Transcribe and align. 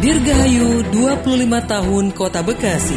Dirgahayu 0.00 0.80
25 0.96 1.44
tahun 1.68 2.04
Kota 2.16 2.40
Bekasi. 2.40 2.96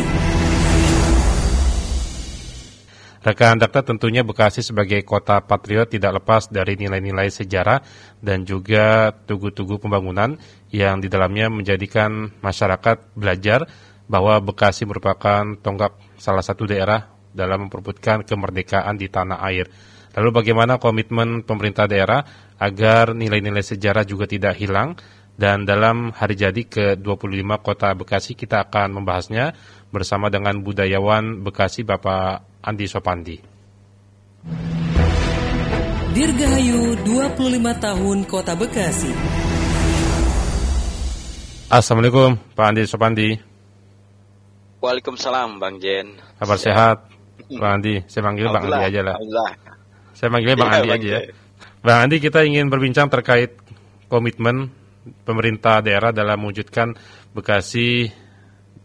Rekan 3.20 3.60
Dakta 3.60 3.84
tentunya 3.84 4.24
Bekasi 4.24 4.64
sebagai 4.64 5.04
kota 5.04 5.44
patriot 5.44 5.92
tidak 5.92 6.24
lepas 6.24 6.48
dari 6.48 6.80
nilai-nilai 6.80 7.28
sejarah 7.28 7.84
dan 8.24 8.48
juga 8.48 9.12
tugu-tugu 9.28 9.84
pembangunan 9.84 10.40
yang 10.72 11.04
di 11.04 11.12
dalamnya 11.12 11.52
menjadikan 11.52 12.40
masyarakat 12.40 13.12
belajar 13.20 13.68
bahwa 14.08 14.40
Bekasi 14.40 14.88
merupakan 14.88 15.60
tonggak 15.60 16.00
salah 16.16 16.40
satu 16.40 16.72
daerah 16.72 17.12
dalam 17.36 17.68
memperbutkan 17.68 18.24
kemerdekaan 18.24 18.96
di 18.96 19.12
tanah 19.12 19.44
air. 19.44 19.68
Lalu 20.16 20.40
bagaimana 20.40 20.80
komitmen 20.80 21.44
pemerintah 21.44 21.84
daerah 21.84 22.24
agar 22.64 23.12
nilai-nilai 23.12 23.60
sejarah 23.60 24.08
juga 24.08 24.24
tidak 24.24 24.56
hilang 24.56 24.96
dan 25.34 25.66
dalam 25.66 26.14
hari 26.14 26.38
jadi 26.38 26.62
ke-25 26.62 27.50
Kota 27.66 27.90
Bekasi 27.98 28.38
kita 28.38 28.70
akan 28.70 29.02
membahasnya 29.02 29.58
bersama 29.90 30.30
dengan 30.30 30.62
budayawan 30.62 31.42
Bekasi 31.42 31.82
Bapak 31.82 32.46
Andi 32.62 32.86
Sopandi. 32.86 33.38
Dirgahayu 36.14 37.02
25 37.02 37.58
tahun 37.82 38.18
Kota 38.30 38.54
Bekasi. 38.54 39.12
Assalamualaikum 41.74 42.38
Pak 42.54 42.66
Andi 42.70 42.84
Sopandi. 42.86 43.30
Waalaikumsalam 44.78 45.58
Bang 45.58 45.82
Jen. 45.82 46.14
Kabar 46.38 46.58
sehat 46.62 47.10
Pak 47.50 47.72
Andi. 47.82 48.06
Saya 48.06 48.30
panggil 48.30 48.46
Bang 48.54 48.70
Andi 48.70 48.82
aja 48.94 49.02
lah. 49.02 49.18
Saya 50.14 50.30
panggilnya 50.30 50.58
Bang 50.62 50.70
Ya, 50.74 50.78
Andi 50.78 50.90
Bang 50.94 51.02
aja 51.02 51.10
ya. 51.10 51.20
Bang 51.82 52.00
Andi 52.06 52.18
kita 52.22 52.46
ingin 52.46 52.70
berbincang 52.70 53.10
terkait 53.10 53.58
komitmen 54.06 54.83
pemerintah 55.24 55.84
daerah 55.84 56.16
dalam 56.16 56.40
mewujudkan 56.40 56.96
Bekasi 57.34 58.08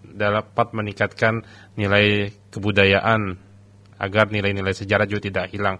dapat 0.02 0.72
meningkatkan 0.72 1.44
nilai 1.76 2.32
kebudayaan 2.50 3.36
agar 4.00 4.30
nilai-nilai 4.32 4.72
sejarah 4.72 5.04
juga 5.04 5.28
tidak 5.28 5.46
hilang. 5.52 5.76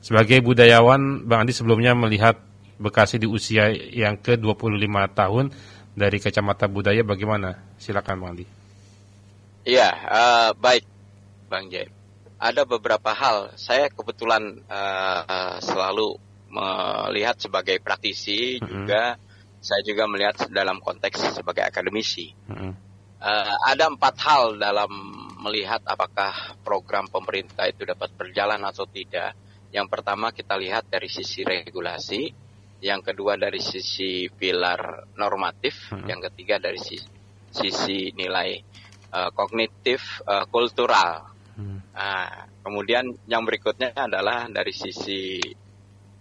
Sebagai 0.00 0.40
budayawan, 0.44 1.24
Bang 1.24 1.44
Andi 1.44 1.52
sebelumnya 1.56 1.96
melihat 1.96 2.38
Bekasi 2.80 3.20
di 3.20 3.28
usia 3.28 3.68
yang 3.72 4.16
ke-25 4.16 4.96
tahun 5.12 5.52
dari 5.92 6.16
kacamata 6.16 6.64
budaya 6.64 7.04
bagaimana? 7.04 7.60
Silakan 7.76 8.16
Bang 8.20 8.30
Andi. 8.36 8.46
Iya, 9.68 9.88
eh, 9.92 10.50
baik 10.56 10.84
Bang 11.52 11.68
Jen. 11.68 11.92
Ada 12.40 12.64
beberapa 12.64 13.12
hal. 13.12 13.52
Saya 13.60 13.92
kebetulan 13.92 14.64
eh, 14.64 15.56
selalu 15.60 16.16
melihat 16.50 17.36
sebagai 17.36 17.78
praktisi 17.84 18.58
Mhm. 18.58 18.66
juga. 18.66 19.04
Saya 19.60 19.84
juga 19.84 20.08
melihat 20.08 20.48
dalam 20.48 20.80
konteks 20.80 21.36
sebagai 21.36 21.62
akademisi. 21.62 22.32
Mm-mm. 22.48 22.72
Eh, 23.20 23.54
ada 23.68 23.92
empat 23.92 24.16
hal 24.24 24.56
dalam 24.56 24.88
melihat 25.44 25.84
apakah 25.84 26.56
program 26.64 27.04
pemerintah 27.04 27.68
itu 27.68 27.84
dapat 27.84 28.08
berjalan 28.16 28.64
atau 28.64 28.88
tidak. 28.88 29.36
Yang 29.68 29.86
pertama 29.92 30.32
kita 30.32 30.56
lihat 30.56 30.88
dari 30.88 31.12
sisi 31.12 31.44
regulasi, 31.44 32.32
yang 32.80 33.04
kedua 33.04 33.36
dari 33.36 33.60
sisi 33.60 34.24
pilar 34.32 35.12
normatif, 35.20 35.92
Hmm. 35.92 36.08
yang 36.08 36.20
ketiga 36.32 36.56
dari 36.56 36.80
sisi, 36.80 37.04
sisi 37.52 38.08
nilai 38.16 38.56
eh, 39.12 39.30
kognitif 39.36 40.24
eh, 40.24 40.48
kultural. 40.48 41.28
Hmm. 41.60 41.82
Nah, 41.92 42.48
kemudian 42.64 43.04
yang 43.28 43.44
berikutnya 43.44 43.92
adalah 43.92 44.48
dari 44.48 44.72
sisi 44.72 45.36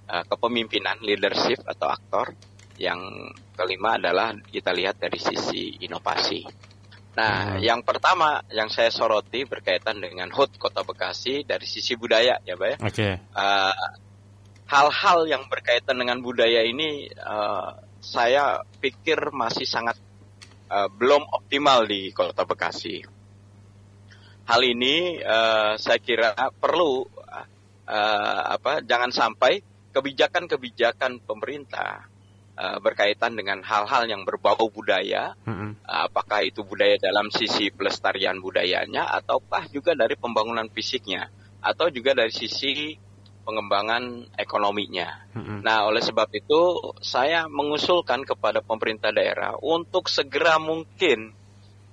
eh, 0.04 0.24
kepemimpinan, 0.28 1.00
leadership 1.00 1.64
atau 1.64 1.88
aktor. 1.88 2.36
Yang 2.80 3.36
kelima 3.60 4.00
adalah 4.00 4.32
kita 4.48 4.72
lihat 4.72 5.04
dari 5.04 5.20
sisi 5.20 5.84
inovasi. 5.84 6.48
Nah, 7.20 7.60
Hmm. 7.60 7.60
yang 7.60 7.82
pertama 7.84 8.40
yang 8.48 8.72
saya 8.72 8.88
soroti 8.88 9.44
berkaitan 9.44 10.00
dengan 10.00 10.32
HUT 10.32 10.56
Kota 10.56 10.88
Bekasi 10.88 11.44
dari 11.44 11.68
sisi 11.68 12.00
budaya, 12.00 12.40
ya, 12.48 12.56
Pak 12.56 12.68
ya. 12.72 12.78
Oke. 12.80 13.10
Eh, 13.20 13.74
hal-hal 14.72 15.20
yang 15.28 15.44
berkaitan 15.52 16.00
dengan 16.00 16.24
budaya 16.24 16.64
ini 16.64 17.12
eh, 17.12 17.70
saya 18.00 18.64
pikir 18.80 19.36
masih 19.36 19.68
sangat 19.68 20.00
eh, 20.72 20.88
belum 20.96 21.28
optimal 21.28 21.84
di 21.84 22.16
Kota 22.16 22.48
Bekasi. 22.48 23.04
Hal 24.48 24.62
ini 24.64 25.20
eh, 25.20 25.74
saya 25.76 26.00
kira 26.00 26.32
perlu 26.56 27.04
eh, 27.90 28.42
apa 28.56 28.80
jangan 28.86 29.12
sampai 29.12 29.60
kebijakan-kebijakan 29.92 31.26
pemerintah 31.26 32.06
eh, 32.60 32.78
berkaitan 32.84 33.40
dengan 33.40 33.64
hal-hal 33.64 34.04
yang 34.12 34.28
berbau 34.28 34.68
budaya 34.68 35.32
Mm-mm. 35.48 35.80
apakah 35.88 36.44
itu 36.44 36.68
budaya 36.68 37.00
dalam 37.00 37.32
sisi 37.32 37.72
pelestarian 37.72 38.44
budayanya 38.44 39.08
ataukah 39.24 39.72
juga 39.72 39.96
dari 39.96 40.20
pembangunan 40.20 40.68
fisiknya 40.68 41.32
atau 41.64 41.88
juga 41.88 42.16
dari 42.16 42.32
sisi 42.32 42.96
pengembangan 43.50 44.30
ekonominya. 44.38 45.26
Mm-mm. 45.34 45.66
Nah, 45.66 45.90
oleh 45.90 46.06
sebab 46.06 46.30
itu 46.38 46.94
saya 47.02 47.50
mengusulkan 47.50 48.22
kepada 48.22 48.62
pemerintah 48.62 49.10
daerah 49.10 49.58
untuk 49.58 50.06
segera 50.06 50.62
mungkin 50.62 51.34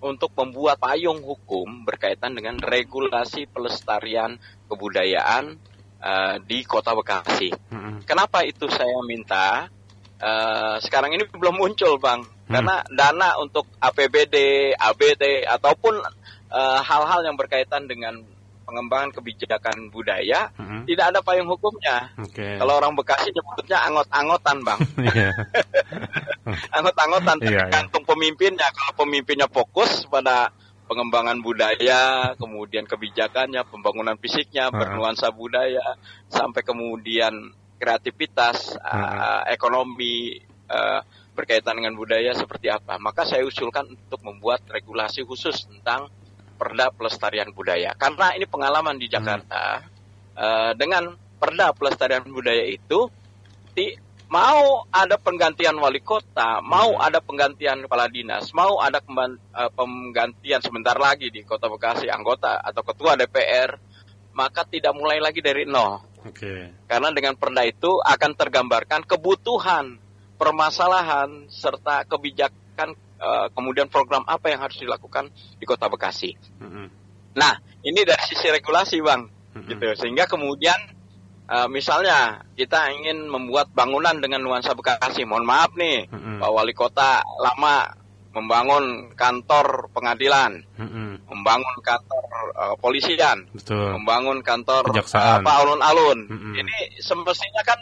untuk 0.04 0.36
membuat 0.36 0.76
payung 0.76 1.24
hukum 1.24 1.88
berkaitan 1.88 2.36
dengan 2.36 2.60
regulasi 2.60 3.48
pelestarian 3.48 4.36
kebudayaan 4.68 5.56
eh, 6.04 6.36
di 6.44 6.60
Kota 6.68 6.92
Bekasi. 6.92 7.50
Mm-mm. 7.72 8.04
Kenapa 8.04 8.44
itu 8.44 8.68
saya 8.68 9.00
minta? 9.08 9.72
Eh, 10.16 10.76
sekarang 10.80 11.12
ini 11.12 11.28
belum 11.28 11.60
muncul, 11.60 12.00
Bang. 12.00 12.24
Karena 12.46 12.80
dana 12.88 13.36
untuk 13.42 13.66
APBD, 13.82 14.70
ABD 14.78 15.44
ataupun 15.44 15.98
eh, 16.46 16.80
hal-hal 16.80 17.20
yang 17.26 17.36
berkaitan 17.36 17.84
dengan 17.90 18.22
pengembangan 18.66 19.14
kebijakan 19.14 19.94
budaya 19.94 20.50
Mm-mm. 20.58 20.82
tidak 20.90 21.14
ada 21.14 21.20
payung 21.22 21.46
hukumnya. 21.46 22.10
Oke. 22.18 22.58
Kalau 22.58 22.82
orang 22.82 22.98
Bekasi 22.98 23.30
nyebutnya 23.30 23.78
angot-angotan, 23.86 24.56
Bang. 24.66 24.80
Iya. 25.06 25.30
Angot-angotan 26.76 27.38
Iya, 27.42 27.46
iya. 27.46 27.58
tergantung 27.66 28.02
pemimpinnya. 28.02 28.66
Kalau 28.74 28.92
pemimpinnya 29.06 29.46
fokus 29.46 30.06
pada 30.10 30.50
pengembangan 30.86 31.38
budaya, 31.42 32.34
kemudian 32.38 32.86
kebijakannya, 32.86 33.62
pembangunan 33.70 34.18
fisiknya, 34.18 34.70
bernuansa 34.70 35.30
budaya, 35.34 35.98
sampai 36.30 36.62
kemudian 36.62 37.54
kreativitas, 37.76 38.76
uh, 38.80 39.44
ekonomi 39.48 40.40
uh, 40.68 41.00
berkaitan 41.36 41.76
dengan 41.76 41.92
budaya 41.94 42.32
seperti 42.32 42.72
apa. 42.72 42.96
Maka 42.96 43.28
saya 43.28 43.44
usulkan 43.44 43.92
untuk 43.92 44.20
membuat 44.24 44.64
regulasi 44.68 45.22
khusus 45.28 45.68
tentang 45.68 46.08
perda 46.56 46.88
pelestarian 46.88 47.52
budaya. 47.52 47.92
Karena 47.92 48.32
ini 48.32 48.48
pengalaman 48.48 48.96
di 48.96 49.06
Jakarta 49.12 49.84
uh, 50.36 50.72
dengan 50.72 51.12
perda 51.36 51.76
pelestarian 51.76 52.24
budaya 52.24 52.64
itu 52.64 53.12
ti- 53.76 54.00
mau 54.26 54.82
ada 54.90 55.20
penggantian 55.20 55.76
wali 55.78 56.02
kota, 56.02 56.58
mau 56.62 56.98
ada 56.98 57.22
penggantian 57.22 57.86
kepala 57.86 58.10
dinas, 58.10 58.50
mau 58.50 58.82
ada 58.82 58.98
kemban- 58.98 59.38
eh, 59.38 59.70
penggantian 59.70 60.58
sebentar 60.62 60.98
lagi 60.98 61.30
di 61.30 61.46
Kota 61.46 61.70
Bekasi 61.70 62.10
anggota 62.10 62.58
atau 62.58 62.82
ketua 62.82 63.14
DPR, 63.14 63.78
maka 64.34 64.66
tidak 64.66 64.92
mulai 64.98 65.22
lagi 65.22 65.38
dari 65.38 65.62
nol. 65.62 66.02
Oke. 66.26 66.74
Karena 66.90 67.08
dengan 67.14 67.34
perda 67.38 67.62
itu 67.62 68.02
akan 68.02 68.30
tergambarkan 68.34 69.06
kebutuhan, 69.06 69.96
permasalahan 70.36 71.46
serta 71.48 72.04
kebijakan 72.04 72.94
eh, 72.98 73.46
kemudian 73.54 73.86
program 73.86 74.26
apa 74.26 74.50
yang 74.50 74.60
harus 74.60 74.76
dilakukan 74.82 75.30
di 75.56 75.64
Kota 75.64 75.86
Bekasi. 75.86 76.34
Mm-mm. 76.60 76.86
Nah, 77.36 77.54
ini 77.84 78.00
dari 78.02 78.22
sisi 78.26 78.48
regulasi, 78.48 78.98
Bang 79.04 79.28
Mm-mm. 79.56 79.68
gitu 79.72 79.86
sehingga 79.96 80.28
kemudian 80.28 80.76
eh, 81.48 81.68
misalnya 81.72 82.44
kita 82.58 82.92
ingin 82.92 83.24
membuat 83.30 83.72
bangunan 83.72 84.20
dengan 84.20 84.44
nuansa 84.44 84.76
Bekasi 84.76 85.24
mohon 85.24 85.48
maaf 85.48 85.72
nih 85.78 86.10
Mm-mm. 86.12 86.42
Pak 86.44 86.50
Wali 86.52 86.74
Kota 86.76 87.24
lama 87.40 88.05
membangun 88.36 88.84
kantor 89.16 89.88
pengadilan 89.96 90.60
Mm-mm. 90.76 91.24
membangun 91.24 91.76
kantor 91.80 92.24
eh, 92.52 92.76
polisian 92.76 93.48
Betul. 93.56 93.96
membangun 93.96 94.44
kantor 94.44 94.92
Kejaksaan. 94.92 95.40
apa 95.40 95.50
alun-alun 95.64 96.28
Mm-mm. 96.28 96.52
ini 96.52 97.00
semestinya 97.00 97.64
kan 97.64 97.80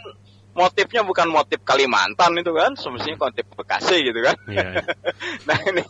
motifnya 0.55 1.03
bukan 1.03 1.27
motif 1.27 1.59
Kalimantan 1.67 2.39
itu 2.39 2.55
kan 2.55 2.79
semestinya 2.79 3.27
motif 3.27 3.43
Bekasi 3.51 4.07
gitu 4.07 4.23
kan 4.23 4.39
Iya. 4.47 4.79
iya. 4.79 4.83
nah 5.51 5.57
ini 5.67 5.83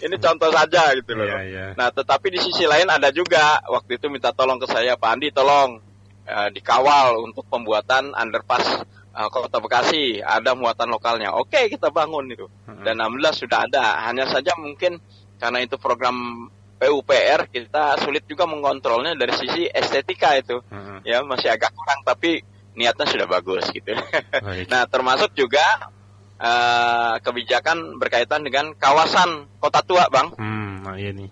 ini 0.00 0.16
contoh 0.16 0.48
saja 0.48 0.96
gitu 0.96 1.12
loh 1.12 1.28
Iya, 1.28 1.40
iya. 1.44 1.64
Nah, 1.76 1.92
tetapi 1.92 2.32
di 2.32 2.40
sisi 2.40 2.64
lain 2.64 2.88
ada 2.88 3.12
juga 3.12 3.60
waktu 3.68 4.00
itu 4.00 4.08
minta 4.08 4.32
tolong 4.32 4.56
ke 4.56 4.64
saya, 4.72 4.96
Pak 4.96 5.10
Andi 5.12 5.28
tolong 5.36 5.84
eh, 6.24 6.48
dikawal 6.48 7.20
untuk 7.20 7.44
pembuatan 7.52 8.16
underpass 8.16 8.80
eh, 9.16 9.28
Kota 9.32 9.58
Bekasi. 9.58 10.20
Ada 10.20 10.52
muatan 10.52 10.92
lokalnya. 10.92 11.32
Oke, 11.32 11.72
kita 11.72 11.88
bangun 11.88 12.28
itu. 12.28 12.46
Dan 12.84 13.00
alhamdulillah 13.00 13.34
sudah 13.34 13.64
ada. 13.64 14.04
Hanya 14.04 14.28
saja 14.28 14.52
mungkin 14.60 15.00
karena 15.40 15.64
itu 15.64 15.76
program 15.80 16.48
PUPR 16.76 17.48
kita 17.48 17.96
sulit 18.04 18.28
juga 18.28 18.44
mengontrolnya 18.44 19.16
dari 19.16 19.32
sisi 19.32 19.64
estetika 19.64 20.36
itu. 20.36 20.60
Mm-mm. 20.68 21.00
Ya, 21.08 21.24
masih 21.24 21.48
agak 21.48 21.72
kurang 21.72 22.04
tapi 22.04 22.44
niatnya 22.76 23.08
sudah 23.08 23.26
bagus 23.26 23.64
gitu. 23.72 23.96
Baik. 23.96 24.68
Nah, 24.72 24.84
termasuk 24.84 25.32
juga 25.32 25.64
uh, 26.36 27.16
kebijakan 27.24 27.96
berkaitan 27.96 28.44
dengan 28.44 28.76
kawasan 28.76 29.48
kota 29.56 29.80
tua, 29.80 30.04
bang. 30.12 30.28
Hmm, 30.36 30.84
nah 30.84 30.94
iya 31.00 31.10
nih. 31.16 31.30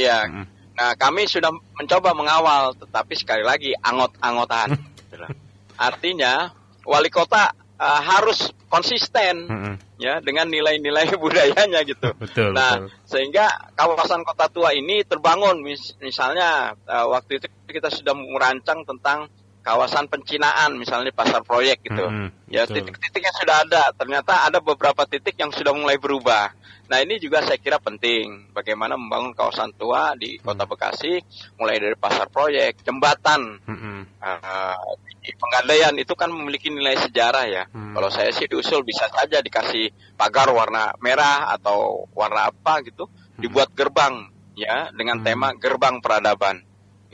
Iya. 0.00 0.18
Hmm. 0.24 0.46
Nah, 0.80 0.96
kami 0.96 1.28
sudah 1.28 1.52
mencoba 1.52 2.16
mengawal, 2.16 2.72
tetapi 2.80 3.12
sekali 3.12 3.44
lagi 3.44 3.76
angot-angotan. 3.76 4.80
Artinya 5.76 6.48
wali 6.90 7.06
kota 7.06 7.54
uh, 7.78 8.00
harus 8.02 8.50
konsisten 8.66 9.46
hmm. 9.46 9.74
ya 9.98 10.18
dengan 10.18 10.50
nilai-nilai 10.50 11.14
budayanya 11.22 11.86
gitu. 11.86 12.10
Betul. 12.18 12.50
Nah, 12.50 12.82
betul. 12.82 12.90
sehingga 13.06 13.46
kawasan 13.78 14.26
kota 14.26 14.50
tua 14.50 14.74
ini 14.74 15.06
terbangun, 15.06 15.62
mis 15.62 15.94
misalnya 16.02 16.74
uh, 16.90 17.06
waktu 17.14 17.38
itu 17.38 17.46
kita 17.70 17.86
sudah 17.94 18.14
merancang 18.18 18.82
tentang 18.82 19.30
kawasan 19.60 20.08
pencinaan 20.08 20.76
misalnya 20.76 21.12
pasar 21.12 21.44
proyek 21.44 21.84
gitu. 21.84 22.04
Hmm, 22.04 22.28
ya 22.48 22.64
titik-titiknya 22.64 23.32
sudah 23.36 23.56
ada. 23.64 23.82
Ternyata 23.94 24.48
ada 24.48 24.58
beberapa 24.58 25.04
titik 25.04 25.36
yang 25.36 25.52
sudah 25.52 25.76
mulai 25.76 26.00
berubah. 26.00 26.52
Nah 26.90 26.98
ini 27.06 27.22
juga 27.22 27.38
saya 27.46 27.54
kira 27.54 27.78
penting. 27.78 28.50
Bagaimana 28.50 28.98
membangun 28.98 29.30
kawasan 29.30 29.70
tua 29.78 30.18
di 30.18 30.42
Kota 30.42 30.66
hmm. 30.66 30.70
Bekasi, 30.74 31.12
mulai 31.54 31.78
dari 31.78 31.94
pasar 31.94 32.26
proyek, 32.26 32.82
jembatan, 32.82 33.62
hmm. 33.62 34.18
uh, 34.18 34.76
di 35.22 35.30
Penggandaian 35.38 35.94
itu 36.02 36.18
kan 36.18 36.34
memiliki 36.34 36.66
nilai 36.66 36.98
sejarah 36.98 37.46
ya. 37.46 37.64
Hmm. 37.70 37.94
Kalau 37.94 38.10
saya 38.10 38.34
sih 38.34 38.50
diusul 38.50 38.82
bisa 38.82 39.06
saja 39.06 39.38
dikasih 39.38 39.94
pagar 40.18 40.50
warna 40.50 40.90
merah 40.98 41.54
atau 41.54 42.10
warna 42.10 42.50
apa 42.50 42.82
gitu, 42.82 43.06
hmm. 43.06 43.38
dibuat 43.38 43.70
gerbang 43.70 44.26
ya 44.58 44.90
dengan 44.90 45.22
hmm. 45.22 45.26
tema 45.30 45.48
gerbang 45.54 46.02
peradaban 46.02 46.58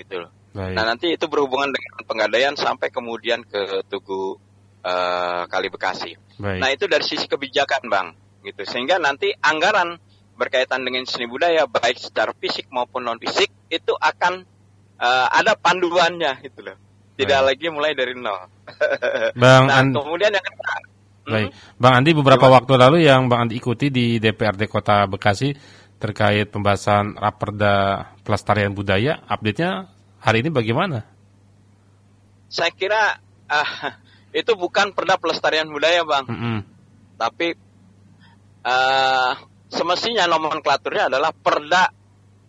gitu 0.00 0.25
loh. 0.25 0.36
Baik. 0.56 0.73
Nah 0.73 0.85
nanti 0.88 1.12
itu 1.12 1.29
berhubungan 1.29 1.69
dengan 1.69 2.00
penggadaian 2.08 2.55
sampai 2.56 2.88
kemudian 2.88 3.44
ke 3.44 3.85
Tugu 3.93 4.41
uh, 4.81 5.44
Kali 5.44 5.69
Bekasi. 5.69 6.17
Baik. 6.41 6.61
Nah 6.64 6.69
itu 6.73 6.88
dari 6.88 7.05
sisi 7.05 7.29
kebijakan 7.29 7.93
bang, 7.93 8.08
gitu. 8.41 8.64
Sehingga 8.64 8.97
nanti 8.97 9.37
anggaran 9.37 10.00
berkaitan 10.37 10.81
dengan 10.81 11.05
seni 11.05 11.29
budaya 11.29 11.69
baik 11.69 12.00
secara 12.00 12.32
fisik 12.32 12.73
maupun 12.73 13.05
non 13.05 13.20
fisik 13.20 13.53
itu 13.69 13.93
akan 14.00 14.49
uh, 14.97 15.26
ada 15.29 15.53
panduannya 15.61 16.41
gitu 16.41 16.64
loh. 16.64 16.76
Tidak 17.17 17.41
Baik. 17.41 17.49
lagi 17.52 17.67
mulai 17.73 17.93
dari 17.93 18.12
nol. 18.17 18.49
Bang 19.41 19.69
nah, 19.69 19.85
kemudian 19.85 20.32
yang 20.32 20.44
kedua. 20.44 20.76
Baik. 21.26 21.49
Hmm? 21.52 21.81
Bang 21.81 21.94
Andi 22.00 22.11
beberapa 22.12 22.44
Gimana? 22.47 22.56
waktu 22.61 22.73
lalu 22.76 22.97
yang 23.05 23.29
Bang 23.29 23.49
Andi 23.49 23.56
ikuti 23.56 23.88
di 23.88 24.20
DPRD 24.20 24.69
Kota 24.69 25.09
Bekasi 25.09 25.56
terkait 25.97 26.52
pembahasan 26.52 27.17
Raperda 27.17 28.05
Pelestarian 28.20 28.76
Budaya, 28.76 29.25
update-nya 29.25 29.95
hari 30.26 30.43
ini 30.43 30.50
bagaimana? 30.50 31.06
Saya 32.50 32.75
kira 32.75 33.23
uh, 33.46 33.70
itu 34.34 34.50
bukan 34.58 34.90
perda 34.90 35.14
pelestarian 35.23 35.70
budaya, 35.70 36.02
bang. 36.02 36.26
Mm 36.26 36.38
-hmm. 36.43 36.58
Tapi 37.14 37.49
uh, 38.67 39.32
semestinya 39.70 40.26
nomenklaturnya 40.26 41.06
adalah 41.06 41.31
perda 41.31 41.94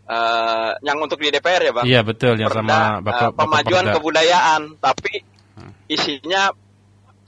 uh, 0.09 0.71
yang 0.81 0.97
untuk 0.97 1.21
di 1.21 1.29
DPR 1.29 1.69
ya, 1.69 1.73
bang. 1.77 1.85
Iya 1.85 2.01
betul, 2.01 2.33
yang 2.41 2.49
perda, 2.49 2.65
sama 2.65 2.77
bapak, 3.05 3.29
uh, 3.29 3.33
pemajuan 3.37 3.85
perda. 3.85 3.95
kebudayaan. 4.01 4.61
Tapi 4.81 5.13
hmm. 5.61 5.71
isinya 5.85 6.49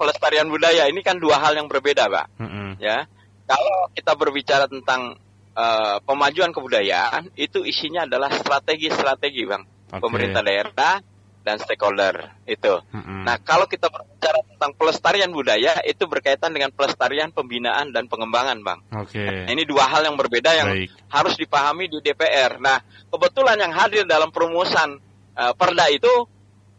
pelestarian 0.01 0.49
budaya 0.49 0.89
ini 0.89 1.05
kan 1.05 1.21
dua 1.21 1.37
hal 1.37 1.53
yang 1.53 1.69
berbeda, 1.69 2.09
pak. 2.09 2.25
Mm 2.41 2.49
-hmm. 2.49 2.69
Ya, 2.81 3.05
kalau 3.45 3.93
kita 3.93 4.17
berbicara 4.17 4.65
tentang 4.65 5.21
uh, 5.53 5.97
pemajuan 6.03 6.49
kebudayaan, 6.49 7.29
itu 7.37 7.61
isinya 7.61 8.09
adalah 8.09 8.33
strategi-strategi, 8.33 9.45
bang 9.45 9.63
okay. 9.89 10.01
pemerintah 10.01 10.41
daerah 10.45 11.01
dan 11.49 11.55
stakeholder 11.57 12.35
itu. 12.45 12.83
Mm-hmm. 12.93 13.25
Nah, 13.25 13.41
kalau 13.41 13.65
kita 13.65 13.87
berbicara 13.87 14.43
tentang 14.45 14.71
pelestarian 14.75 15.31
budaya 15.31 15.81
itu 15.87 16.05
berkaitan 16.05 16.51
dengan 16.51 16.69
pelestarian 16.69 17.31
pembinaan 17.31 17.95
dan 17.95 18.05
pengembangan, 18.05 18.59
Bang. 18.61 18.79
Oke. 18.93 19.17
Okay. 19.17 19.47
Nah, 19.47 19.51
ini 19.55 19.63
dua 19.63 19.87
hal 19.87 20.05
yang 20.05 20.19
berbeda 20.19 20.51
yang 20.53 20.69
Baik. 20.69 20.91
harus 21.09 21.33
dipahami 21.39 21.89
di 21.89 22.03
DPR. 22.03 22.59
Nah, 22.59 22.83
kebetulan 23.09 23.57
yang 23.57 23.73
hadir 23.73 24.03
dalam 24.05 24.29
perumusan 24.29 24.99
uh, 25.39 25.53
Perda 25.55 25.87
itu 25.89 26.27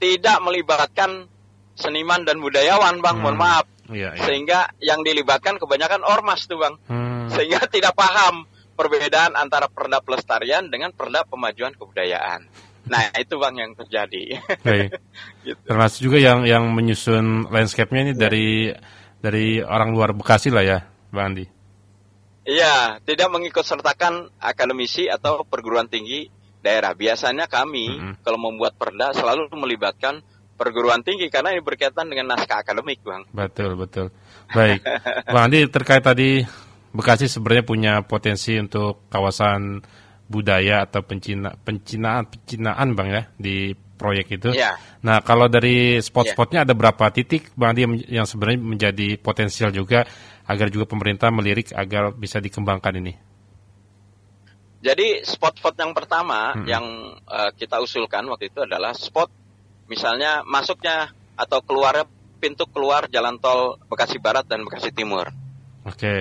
tidak 0.00 0.38
melibatkan 0.44 1.26
seniman 1.74 2.22
dan 2.22 2.38
budayawan, 2.38 3.00
Bang. 3.00 3.18
Hmm. 3.18 3.24
Mohon 3.26 3.38
maaf. 3.40 3.66
Iya, 3.90 4.14
iya. 4.14 4.22
Sehingga 4.22 4.58
yang 4.78 5.02
dilibatkan 5.02 5.58
kebanyakan 5.58 6.04
ormas 6.04 6.46
tuh, 6.46 6.60
Bang. 6.60 6.78
Hmm. 6.86 7.32
Sehingga 7.32 7.64
tidak 7.74 7.96
paham 7.96 8.46
perbedaan 8.76 9.34
antara 9.34 9.66
Perda 9.72 9.98
pelestarian 10.04 10.68
dengan 10.68 10.92
Perda 10.92 11.24
pemajuan 11.24 11.74
kebudayaan. 11.74 12.69
Nah 12.90 13.14
itu 13.14 13.34
bang 13.38 13.54
yang 13.54 13.72
terjadi. 13.78 14.24
gitu. 15.46 15.62
Termasuk 15.62 16.00
juga 16.10 16.18
yang 16.18 16.42
yang 16.42 16.66
menyusun 16.74 17.46
landscape-nya 17.46 18.10
ini 18.10 18.14
ya. 18.14 18.18
dari 18.18 18.48
dari 19.22 19.46
orang 19.62 19.94
luar 19.94 20.10
Bekasi 20.10 20.50
lah 20.50 20.66
ya, 20.66 20.78
bang 21.14 21.26
Andi. 21.30 21.44
Iya, 22.50 22.98
tidak 23.06 23.30
mengikut 23.30 23.62
sertakan 23.62 24.34
akademisi 24.42 25.06
atau 25.06 25.46
perguruan 25.46 25.86
tinggi 25.86 26.26
daerah. 26.58 26.98
Biasanya 26.98 27.46
kami 27.46 27.86
mm 27.94 28.00
-hmm. 28.02 28.14
kalau 28.26 28.38
membuat 28.42 28.74
perda 28.74 29.14
selalu 29.14 29.46
melibatkan 29.54 30.18
perguruan 30.58 31.06
tinggi 31.06 31.30
karena 31.30 31.54
ini 31.54 31.62
berkaitan 31.62 32.10
dengan 32.10 32.34
naskah 32.34 32.66
akademik, 32.66 33.06
bang. 33.06 33.22
Betul 33.30 33.78
betul. 33.78 34.10
Baik, 34.50 34.82
bang 35.34 35.44
Andi 35.46 35.60
terkait 35.70 36.02
tadi 36.02 36.42
Bekasi 36.90 37.30
sebenarnya 37.30 37.62
punya 37.62 37.94
potensi 38.02 38.58
untuk 38.58 39.06
kawasan 39.14 39.78
budaya 40.30 40.86
atau 40.86 41.02
pencina 41.02 41.58
pencinaan 41.58 42.30
pencinaan 42.30 42.94
bang 42.94 43.08
ya 43.10 43.22
di 43.34 43.74
proyek 43.74 44.40
itu. 44.40 44.50
Ya. 44.54 44.78
Nah 45.02 45.20
kalau 45.20 45.50
dari 45.50 45.98
spot-spotnya 45.98 46.62
ya. 46.62 46.64
ada 46.70 46.74
berapa 46.78 47.10
titik 47.10 47.50
bang 47.58 47.74
Adi 47.74 47.82
yang 48.14 48.24
sebenarnya 48.24 48.60
menjadi 48.62 49.08
potensial 49.18 49.74
juga 49.74 50.06
agar 50.46 50.70
juga 50.70 50.86
pemerintah 50.86 51.28
melirik 51.34 51.74
agar 51.74 52.14
bisa 52.14 52.38
dikembangkan 52.38 52.94
ini. 53.02 53.12
Jadi 54.80 55.20
spot-spot 55.26 55.76
yang 55.76 55.92
pertama 55.92 56.56
hmm. 56.56 56.64
yang 56.64 56.86
uh, 57.28 57.52
kita 57.52 57.76
usulkan 57.84 58.24
waktu 58.32 58.48
itu 58.48 58.64
adalah 58.64 58.96
spot 58.96 59.28
misalnya 59.90 60.40
masuknya 60.48 61.12
atau 61.36 61.60
keluarnya 61.60 62.08
pintu 62.40 62.64
keluar 62.70 63.04
jalan 63.12 63.36
tol 63.36 63.76
Bekasi 63.92 64.16
Barat 64.16 64.48
dan 64.48 64.64
Bekasi 64.64 64.94
Timur. 64.94 65.28
Oke. 65.84 66.00
Okay. 66.00 66.20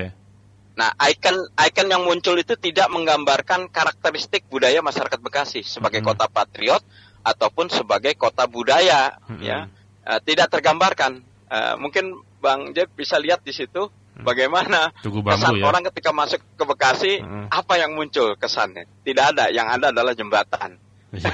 Nah, 0.79 0.95
icon 1.11 1.35
icon 1.59 1.87
yang 1.91 2.07
muncul 2.07 2.39
itu 2.39 2.55
tidak 2.55 2.87
menggambarkan 2.87 3.67
karakteristik 3.67 4.47
budaya 4.47 4.79
masyarakat 4.79 5.19
Bekasi 5.19 5.59
sebagai 5.67 5.99
mm 5.99 6.07
-hmm. 6.07 6.15
kota 6.15 6.25
patriot 6.31 6.83
ataupun 7.19 7.67
sebagai 7.67 8.15
kota 8.15 8.47
budaya, 8.47 9.19
mm 9.27 9.35
-hmm. 9.35 9.43
ya. 9.43 9.67
Uh, 10.07 10.23
tidak 10.23 10.47
tergambarkan. 10.47 11.19
Uh, 11.51 11.75
mungkin 11.75 12.23
Bang 12.39 12.71
Jeb 12.71 12.87
bisa 12.95 13.19
lihat 13.19 13.43
di 13.43 13.51
situ 13.51 13.91
mm. 13.91 14.23
bagaimana 14.23 14.95
bambu, 15.03 15.27
kesan 15.27 15.59
ya? 15.59 15.67
orang 15.67 15.83
ketika 15.91 16.15
masuk 16.15 16.39
ke 16.55 16.63
Bekasi, 16.63 17.13
mm 17.19 17.27
-hmm. 17.27 17.45
apa 17.51 17.73
yang 17.75 17.91
muncul 17.99 18.39
kesannya? 18.39 18.87
Tidak 19.03 19.25
ada, 19.35 19.51
yang 19.51 19.67
ada 19.67 19.91
adalah 19.91 20.15
jembatan. 20.15 20.79
Iya. 21.11 21.27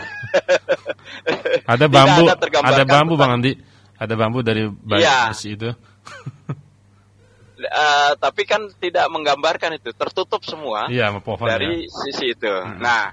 ada 1.78 1.86
bambu, 1.86 2.24
ada, 2.34 2.50
ada 2.66 2.84
bambu 2.90 3.14
Bang 3.14 3.38
Andi, 3.38 3.62
ada 3.94 4.14
bambu 4.18 4.42
dari 4.42 4.66
bayi 4.74 5.06
ya. 5.06 5.30
itu. 5.38 5.70
uh, 7.76 8.12
tapi 8.16 8.48
kan 8.48 8.72
tidak 8.80 9.06
menggambarkan 9.12 9.76
itu 9.76 9.92
tertutup 9.92 10.42
semua 10.48 10.88
iya, 10.88 11.12
pohon, 11.20 11.46
dari 11.46 11.84
ya. 11.84 11.92
sisi 11.92 12.32
itu. 12.32 12.48
Hmm. 12.48 12.80
Nah, 12.80 13.12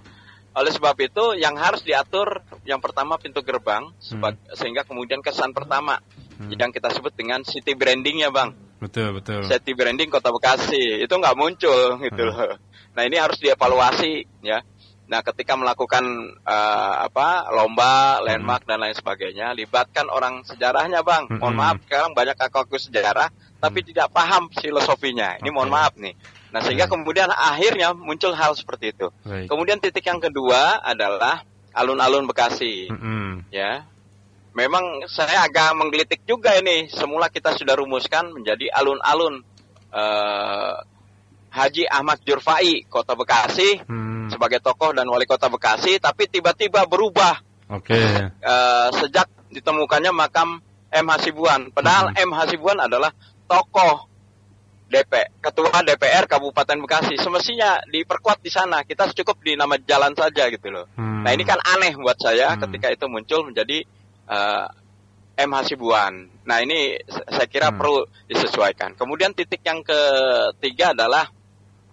oleh 0.54 0.70
sebab 0.70 0.96
itu 1.02 1.34
yang 1.34 1.58
harus 1.58 1.82
diatur 1.82 2.46
yang 2.62 2.78
pertama 2.78 3.18
pintu 3.18 3.42
gerbang 3.42 3.90
hmm. 3.90 4.54
sehingga 4.54 4.86
kemudian 4.86 5.24
kesan 5.24 5.50
pertama 5.50 5.98
hmm. 6.38 6.54
yang 6.54 6.70
kita 6.70 6.92
sebut 6.94 7.12
dengan 7.16 7.42
city 7.42 7.74
brandingnya 7.74 8.30
bang. 8.30 8.54
Betul 8.78 9.14
betul. 9.18 9.46
City 9.46 9.72
branding 9.78 10.10
Kota 10.10 10.34
Bekasi 10.34 11.02
itu 11.02 11.14
nggak 11.14 11.38
muncul 11.38 11.98
gitu 12.02 12.22
hmm. 12.22 12.30
loh. 12.30 12.58
Nah 12.92 13.02
ini 13.08 13.16
harus 13.18 13.40
dievaluasi 13.40 14.44
ya. 14.44 14.62
Nah, 15.02 15.20
ketika 15.20 15.60
melakukan 15.60 16.08
uh, 16.40 16.94
apa 17.04 17.52
lomba, 17.52 18.24
landmark 18.24 18.64
hmm. 18.64 18.70
dan 18.72 18.78
lain 18.80 18.96
sebagainya, 18.96 19.52
libatkan 19.52 20.08
orang 20.08 20.40
sejarahnya, 20.40 21.04
Bang. 21.04 21.28
Hmm. 21.28 21.36
Mohon 21.36 21.56
maaf, 21.60 21.76
sekarang 21.84 22.16
banyak 22.16 22.32
kakakku 22.32 22.80
sejarah, 22.80 23.28
tapi 23.62 23.86
hmm. 23.86 23.88
tidak 23.94 24.08
paham 24.10 24.50
filosofinya. 24.50 25.38
Ini 25.38 25.46
okay. 25.46 25.54
mohon 25.54 25.70
maaf 25.70 25.94
nih. 25.94 26.18
Nah, 26.50 26.60
sehingga 26.66 26.90
hmm. 26.90 26.94
kemudian 26.98 27.30
akhirnya 27.30 27.94
muncul 27.94 28.34
hal 28.34 28.58
seperti 28.58 28.90
itu. 28.90 29.14
Baik. 29.22 29.46
Kemudian 29.46 29.78
titik 29.78 30.02
yang 30.02 30.18
kedua 30.18 30.82
adalah 30.82 31.46
alun-alun 31.70 32.26
Bekasi. 32.26 32.90
Hmm. 32.90 33.46
Ya. 33.54 33.86
Memang 34.52 35.06
saya 35.06 35.46
agak 35.46 35.78
menggelitik 35.78 36.26
juga 36.26 36.58
ini. 36.58 36.90
Semula 36.90 37.30
kita 37.30 37.54
sudah 37.54 37.78
rumuskan 37.78 38.34
menjadi 38.34 38.66
alun-alun 38.74 39.46
uh, 39.94 40.76
Haji 41.54 41.86
Ahmad 41.86 42.18
Jurfai, 42.26 42.84
Kota 42.90 43.14
Bekasi. 43.14 43.80
Hmm 43.86 44.12
sebagai 44.32 44.64
tokoh 44.64 44.96
dan 44.96 45.04
wali 45.12 45.28
kota 45.28 45.52
Bekasi, 45.52 46.00
tapi 46.00 46.24
tiba-tiba 46.24 46.88
berubah. 46.88 47.44
Oke. 47.68 47.92
Okay. 47.92 48.32
Uh, 48.40 48.88
sejak 48.96 49.28
ditemukannya 49.52 50.08
makam 50.16 50.64
M 50.88 51.06
Hasibuan. 51.12 51.68
Padahal 51.72 52.12
hmm. 52.12 52.24
M 52.24 52.30
Hasibuan 52.32 52.80
adalah 52.80 53.12
tokoh 53.52 54.08
DP, 54.92 55.12
ketua 55.40 55.80
DPR 55.80 56.28
Kabupaten 56.28 56.76
Bekasi. 56.84 57.16
Semestinya 57.16 57.80
diperkuat 57.88 58.44
di 58.44 58.52
sana. 58.52 58.84
Kita 58.84 59.08
cukup 59.12 59.40
di 59.40 59.56
nama 59.56 59.80
jalan 59.80 60.12
saja 60.12 60.52
gitu 60.52 60.68
loh. 60.68 60.84
Hmm. 61.00 61.24
Nah 61.24 61.32
ini 61.32 61.48
kan 61.48 61.56
aneh 61.60 61.96
buat 61.96 62.20
saya 62.20 62.52
hmm. 62.52 62.60
ketika 62.68 62.92
itu 62.92 63.08
muncul 63.08 63.48
menjadi 63.48 63.88
uh, 64.28 64.68
M 65.40 65.50
Hasibuan. 65.56 66.28
Nah 66.44 66.60
ini 66.60 67.00
saya 67.08 67.48
kira 67.48 67.72
hmm. 67.72 67.78
perlu 67.80 68.04
disesuaikan. 68.28 68.92
Kemudian 68.92 69.32
titik 69.32 69.64
yang 69.64 69.80
ketiga 69.80 70.92
adalah 70.92 71.24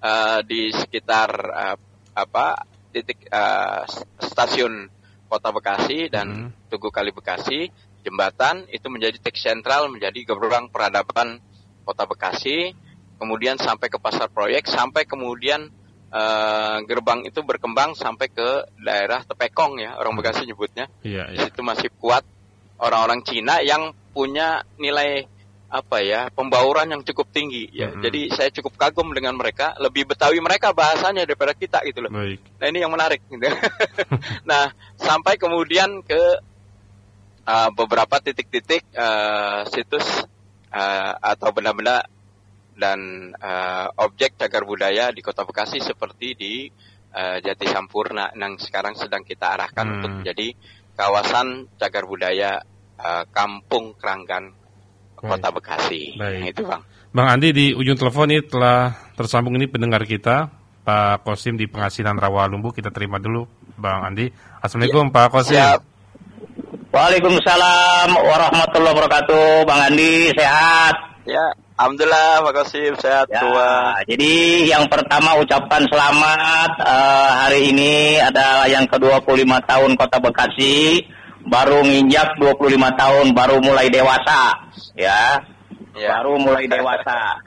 uh, 0.03 0.43
di 0.43 0.67
sekitar 0.75 1.31
uh, 1.55 1.77
apa 2.19 2.67
titik 2.91 3.31
uh, 3.31 3.87
stasiun 4.19 4.91
Kota 5.31 5.55
Bekasi 5.55 6.11
dan 6.11 6.51
hmm. 6.51 6.67
Tugu 6.67 6.91
Kali 6.91 7.15
Bekasi 7.15 7.71
jembatan 8.03 8.67
itu 8.71 8.87
menjadi 8.91 9.19
titik 9.19 9.39
sentral 9.39 9.87
menjadi 9.87 10.23
gerbang 10.23 10.67
peradaban 10.67 11.39
Kota 11.89 12.05
Bekasi 12.05 12.77
kemudian 13.17 13.57
sampai 13.57 13.89
ke 13.89 13.97
pasar 13.97 14.29
proyek 14.29 14.69
sampai 14.69 15.09
kemudian 15.09 15.73
uh, 16.13 16.77
gerbang 16.85 17.25
itu 17.25 17.41
berkembang 17.41 17.97
sampai 17.97 18.29
ke 18.29 18.69
daerah 18.77 19.25
Tepekong 19.25 19.81
ya 19.81 19.97
orang 19.97 20.13
hmm. 20.13 20.21
Bekasi 20.21 20.45
nyebutnya 20.45 20.85
iya, 21.01 21.25
iya. 21.33 21.49
itu 21.49 21.65
masih 21.65 21.89
kuat 21.97 22.21
orang-orang 22.77 23.25
Cina 23.25 23.59
yang 23.65 23.91
punya 24.13 24.61
nilai 24.77 25.25
apa 25.69 26.01
ya 26.01 26.33
pembauran 26.33 26.89
yang 26.89 27.05
cukup 27.05 27.29
tinggi 27.29 27.69
ya 27.69 27.93
mm-hmm. 27.93 28.01
jadi 28.01 28.21
saya 28.33 28.49
cukup 28.49 28.73
kagum 28.73 29.13
dengan 29.13 29.37
mereka 29.37 29.77
lebih 29.77 30.09
betawi 30.09 30.41
mereka 30.41 30.73
bahasanya 30.73 31.29
daripada 31.29 31.53
kita 31.53 31.85
gitu 31.85 32.01
loh 32.01 32.09
Baik. 32.09 32.41
nah 32.57 32.65
ini 32.73 32.81
yang 32.81 32.89
menarik 32.89 33.21
gitu. 33.29 33.37
nah 34.49 34.73
sampai 34.97 35.37
kemudian 35.37 36.01
ke 36.01 36.41
uh, 37.45 37.69
beberapa 37.69 38.17
titik-titik 38.17 38.81
uh, 38.97 39.61
situs 39.69 40.25
uh, 40.73 41.13
atau 41.19 41.49
benda-benda 41.53 42.05
dan 42.79 43.31
uh, 43.35 43.91
objek 43.99 44.39
cagar 44.39 44.63
budaya 44.63 45.11
di 45.11 45.19
Kota 45.19 45.43
Bekasi 45.43 45.83
seperti 45.83 46.27
di 46.33 46.53
uh, 47.11 47.37
Jati 47.43 47.67
Sampurna 47.67 48.31
yang 48.33 48.55
sekarang 48.55 48.95
sedang 48.95 49.27
kita 49.27 49.59
arahkan 49.59 49.85
hmm. 49.85 49.95
untuk 49.99 50.11
menjadi 50.23 50.47
kawasan 50.95 51.67
cagar 51.75 52.07
budaya 52.07 52.63
uh, 52.95 53.23
Kampung 53.27 53.99
Keranggan 53.99 54.55
Kota 55.19 55.51
Bekasi. 55.51 56.15
Baik. 56.15 56.39
Nah, 56.39 56.47
itu 56.47 56.63
Bang. 56.63 56.81
Bang 57.09 57.27
Andi 57.27 57.49
di 57.51 57.65
ujung 57.75 57.97
telepon 57.99 58.31
ini 58.31 58.45
telah 58.45 58.95
tersambung 59.17 59.57
ini 59.59 59.67
pendengar 59.67 60.05
kita 60.07 60.47
Pak 60.85 61.27
Kosim 61.27 61.59
di 61.59 61.67
Pengasinan 61.67 62.15
Rawalumbu 62.15 62.71
kita 62.71 62.93
terima 62.93 63.19
dulu 63.19 63.43
Bang 63.75 64.07
Andi. 64.07 64.31
Assalamualaikum 64.63 65.11
ya. 65.11 65.13
Pak 65.13 65.27
Kosim. 65.33 65.59
Siap. 65.59 65.88
Waalaikumsalam 66.89 68.17
warahmatullahi 68.17 68.97
wabarakatuh 68.97 69.61
Bang 69.69 69.93
Andi 69.93 70.33
sehat. 70.33 71.21
Ya, 71.21 71.53
Alhamdulillah, 71.77 72.41
makasih 72.41 72.97
sehat 72.97 73.29
ya, 73.29 73.45
tua. 73.45 74.01
Jadi 74.09 74.65
yang 74.73 74.89
pertama 74.89 75.37
ucapan 75.37 75.85
selamat 75.85 76.81
uh, 76.81 77.45
hari 77.45 77.69
ini 77.69 78.17
adalah 78.17 78.65
yang 78.65 78.89
ke-25 78.89 79.53
tahun 79.69 79.91
Kota 80.01 80.17
Bekasi, 80.17 81.05
baru 81.45 81.85
nginjak 81.85 82.41
25 82.41 82.57
tahun, 82.97 83.25
baru 83.37 83.61
mulai 83.61 83.93
dewasa, 83.93 84.57
ya. 84.97 85.45
ya. 85.93 86.09
Baru 86.17 86.41
mulai 86.41 86.65
dewasa. 86.65 87.37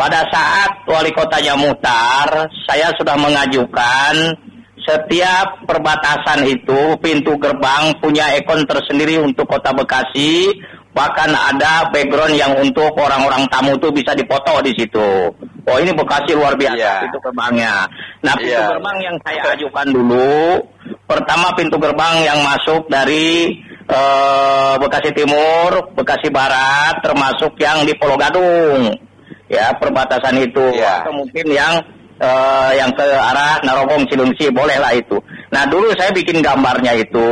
Pada 0.00 0.24
saat 0.32 0.80
wali 0.88 1.12
kotanya 1.12 1.60
mutar, 1.60 2.48
saya 2.64 2.88
sudah 2.96 3.20
mengajukan 3.20 4.32
setiap 4.82 5.62
perbatasan 5.66 6.42
itu 6.46 6.98
pintu 6.98 7.38
gerbang 7.38 7.94
punya 8.02 8.34
ekon 8.34 8.66
tersendiri 8.66 9.18
untuk 9.22 9.46
Kota 9.46 9.70
Bekasi 9.70 10.50
bahkan 10.92 11.32
ada 11.32 11.88
background 11.88 12.36
yang 12.36 12.52
untuk 12.60 12.92
orang-orang 12.92 13.48
tamu 13.48 13.72
tuh 13.80 13.88
bisa 13.88 14.12
dipoto 14.12 14.60
di 14.60 14.72
situ. 14.76 15.32
Oh 15.64 15.76
ini 15.80 15.92
Bekasi 15.96 16.36
luar 16.36 16.52
biasa 16.52 16.76
yeah. 16.76 17.00
pintu 17.06 17.18
gerbangnya. 17.24 17.88
Nah 18.20 18.34
pintu 18.36 18.52
yeah. 18.52 18.68
gerbang 18.76 18.98
yang 19.00 19.16
saya 19.24 19.42
ajukan 19.56 19.86
dulu, 19.88 20.60
pertama 21.08 21.48
pintu 21.56 21.76
gerbang 21.80 22.28
yang 22.28 22.38
masuk 22.44 22.84
dari 22.92 23.56
uh, 23.88 24.76
Bekasi 24.76 25.16
Timur, 25.16 25.96
Bekasi 25.96 26.28
Barat, 26.28 27.00
termasuk 27.00 27.56
yang 27.56 27.88
di 27.88 27.96
Pulau 27.96 28.20
Gadung, 28.20 28.92
ya 29.48 29.72
perbatasan 29.80 30.44
itu, 30.44 30.76
yeah. 30.76 31.00
atau 31.00 31.16
mungkin 31.16 31.46
yang 31.48 31.80
uh, 32.20 32.70
yang 32.74 32.90
ke 32.92 33.06
arah 33.06 33.62
Narogong 33.64 34.04
Cilungsi 34.10 34.50
bolehlah 34.52 34.92
itu. 34.92 35.16
Nah 35.54 35.64
dulu 35.68 35.92
saya 35.96 36.10
bikin 36.12 36.42
gambarnya 36.44 36.96
itu, 36.98 37.28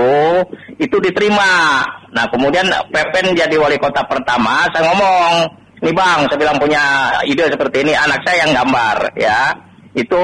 itu 0.78 0.96
diterima 1.00 1.82
Nah 2.10 2.26
kemudian 2.30 2.66
Pepen 2.90 3.34
jadi 3.38 3.54
wali 3.54 3.78
kota 3.78 4.02
pertama, 4.06 4.66
saya 4.74 4.90
ngomong, 4.90 5.46
nih 5.82 5.94
bang, 5.94 6.20
saya 6.26 6.38
bilang 6.38 6.58
punya 6.58 6.82
ide 7.22 7.46
seperti 7.46 7.86
ini, 7.86 7.92
anak 7.94 8.18
saya 8.26 8.46
yang 8.46 8.52
gambar, 8.54 9.14
ya. 9.14 9.54
Itu 9.94 10.18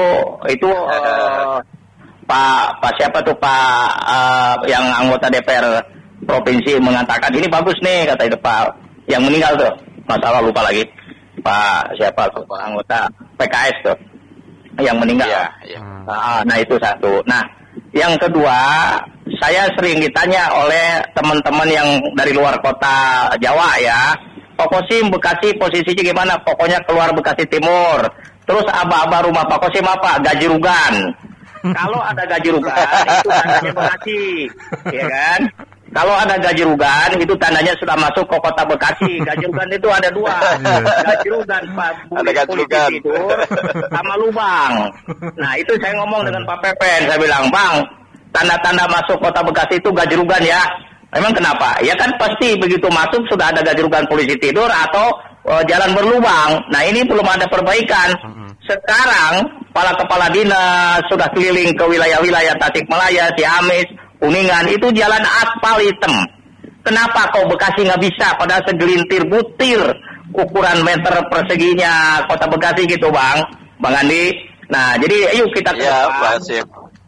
itu 0.47 0.67
uh, 0.67 1.59
Pak 2.27 2.83
Pak 2.83 2.91
siapa 2.99 3.19
tuh 3.23 3.35
Pak 3.39 3.87
uh, 4.03 4.55
yang 4.67 4.83
anggota 4.83 5.31
DPR 5.31 5.79
provinsi 6.27 6.79
mengatakan 6.79 7.31
ini 7.35 7.47
bagus 7.47 7.75
nih 7.83 8.07
kata 8.07 8.27
itu 8.27 8.37
Pak 8.39 8.63
yang 9.07 9.23
meninggal 9.23 9.55
tuh, 9.55 9.71
masalah 10.07 10.43
lupa 10.43 10.63
lagi 10.63 10.83
Pak 11.39 11.99
siapa 11.99 12.31
tuh 12.31 12.43
Pak 12.47 12.63
anggota 12.63 13.07
PKS 13.39 13.77
tuh 13.91 13.97
yang 14.81 14.97
meninggal. 15.01 15.27
Ya, 15.27 15.45
ya. 15.65 15.79
Nah, 15.81 16.41
nah 16.45 16.57
itu 16.57 16.75
satu. 16.79 17.21
Nah 17.25 17.43
yang 17.93 18.13
kedua 18.19 18.59
saya 19.37 19.69
sering 19.77 20.01
ditanya 20.01 20.49
oleh 20.55 21.03
teman-teman 21.13 21.67
yang 21.69 21.87
dari 22.15 22.31
luar 22.33 22.57
kota 22.61 23.29
Jawa 23.37 23.77
ya. 23.81 24.15
Pak 24.57 24.73
Kosim 24.73 25.13
Bekasi 25.13 25.53
posisinya 25.61 26.01
gimana? 26.01 26.33
Pokoknya 26.41 26.81
keluar 26.89 27.13
Bekasi 27.13 27.45
Timur. 27.45 28.01
Terus 28.49 28.65
aba-aba 28.73 29.21
rumah 29.21 29.45
Pak 29.45 29.69
Kosim 29.69 29.85
apa? 29.85 30.17
Gaji 30.17 30.49
rugan. 30.49 31.13
Kalau 31.77 31.99
ada 32.01 32.23
gaji 32.25 32.49
rugan 32.53 33.05
itu 33.05 33.29
tandanya 33.29 33.71
Bekasi, 33.75 34.23
ya 34.89 35.03
kan? 35.05 35.39
Kalau 35.95 36.13
ada 36.13 36.35
gaji 36.35 36.67
rugan 36.67 37.09
itu 37.15 37.33
tandanya 37.39 37.71
sudah 37.79 37.95
masuk 37.95 38.25
ke 38.27 38.37
kota 38.43 38.63
Bekasi. 38.67 39.11
Gaji 39.27 39.45
rugan 39.47 39.69
itu 39.71 39.87
ada 39.87 40.09
dua. 40.11 40.35
Iya. 40.59 40.77
Gaji 40.83 41.27
rugan 41.31 41.63
Pak 41.73 41.91
ada 42.11 42.31
gaji 42.31 42.53
rugan. 42.59 42.89
tidur 42.91 43.37
sama 43.91 44.13
lubang. 44.19 44.73
Nah 45.39 45.53
itu 45.55 45.73
saya 45.79 45.93
ngomong 46.03 46.27
dengan 46.27 46.43
Pak 46.43 46.59
Pepen. 46.59 47.01
Saya 47.07 47.19
bilang, 47.19 47.47
Bang, 47.47 47.75
tanda-tanda 48.35 48.85
masuk 48.91 49.17
kota 49.23 49.39
Bekasi 49.43 49.79
itu 49.79 49.89
gajrugan 49.95 50.43
ya. 50.43 50.61
Memang 51.15 51.31
kenapa? 51.31 51.79
Ya 51.79 51.95
kan 51.95 52.11
pasti 52.19 52.59
begitu 52.59 52.91
masuk 52.91 53.23
sudah 53.31 53.47
ada 53.47 53.63
gajrugan 53.63 54.03
polisi 54.11 54.35
tidur 54.43 54.67
atau 54.67 55.07
uh, 55.47 55.63
jalan 55.65 55.95
berlubang. 55.95 56.59
Nah 56.67 56.83
ini 56.83 57.07
belum 57.07 57.23
ada 57.23 57.47
perbaikan. 57.47 58.11
Sekarang 58.67 59.47
para 59.71 59.95
kepala 59.95 60.27
dinas 60.27 60.99
sudah 61.07 61.31
keliling 61.31 61.71
ke 61.71 61.85
wilayah-wilayah 61.87 62.51
Tasikmalaya, 62.59 63.31
Ciamis, 63.39 63.87
Kuningan 64.17 64.65
itu 64.73 64.87
jalan 64.97 65.21
aspal 65.21 65.77
hitam. 65.81 66.13
Kenapa 66.81 67.29
kau 67.35 67.45
Bekasi 67.45 67.83
nggak 67.85 68.01
bisa 68.01 68.33
pada 68.39 68.63
segelintir 68.63 69.27
butir 69.27 69.81
ukuran 70.33 70.81
meter 70.87 71.19
perseginya 71.29 72.23
kota 72.25 72.47
Bekasi 72.47 72.87
gitu 72.87 73.11
bang, 73.13 73.43
bang 73.83 73.95
Andi. 74.05 74.23
Nah 74.71 74.95
jadi 74.99 75.37
yuk 75.37 75.51
kita 75.51 75.71
ya, 75.77 76.09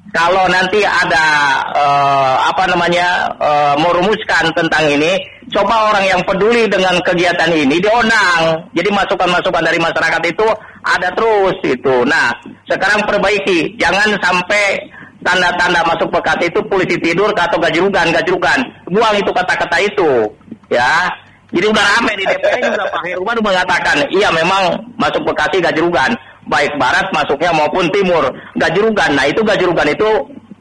kalau 0.10 0.50
nanti 0.50 0.82
ada 0.82 1.26
uh, 1.70 2.36
apa 2.50 2.66
namanya 2.66 3.30
uh, 3.38 3.76
merumuskan 3.78 4.50
tentang 4.58 4.90
ini, 4.90 5.22
coba 5.54 5.94
orang 5.94 6.06
yang 6.10 6.22
peduli 6.26 6.66
dengan 6.66 6.98
kegiatan 7.06 7.50
ini 7.54 7.78
dionang. 7.78 8.58
Jadi 8.74 8.90
masukan-masukan 8.90 9.62
dari 9.62 9.78
masyarakat 9.78 10.22
itu 10.26 10.48
ada 10.82 11.14
terus 11.14 11.58
itu. 11.62 11.96
Nah, 12.10 12.34
sekarang 12.66 13.06
perbaiki, 13.06 13.78
jangan 13.78 14.18
sampai 14.18 14.82
tanda-tanda 15.24 15.82
masuk 15.84 16.10
pekat 16.12 16.40
itu 16.48 16.60
polisi 16.68 16.96
tidur 17.00 17.32
atau 17.36 17.60
gajrugan, 17.60 18.08
gajrugan. 18.12 18.60
Buang 18.88 19.16
itu 19.16 19.32
kata-kata 19.32 19.78
itu, 19.84 20.28
ya. 20.72 21.08
Jadi 21.50 21.66
udah 21.66 21.82
rame 21.98 22.14
di 22.14 22.26
DPR 22.30 22.62
juga 22.62 22.86
Pak 22.94 23.02
Heruman 23.10 23.38
mengatakan, 23.42 23.98
iya 24.14 24.30
memang 24.30 24.70
masuk 25.02 25.26
Bekasi 25.26 25.58
gajrugan 25.58 26.14
baik 26.50 26.74
barat 26.82 27.06
masuknya 27.14 27.54
maupun 27.54 27.86
timur. 27.94 28.26
Gajurugan, 28.58 29.14
nah 29.14 29.26
itu 29.30 29.42
Gajurugan 29.46 29.90
itu 29.90 30.10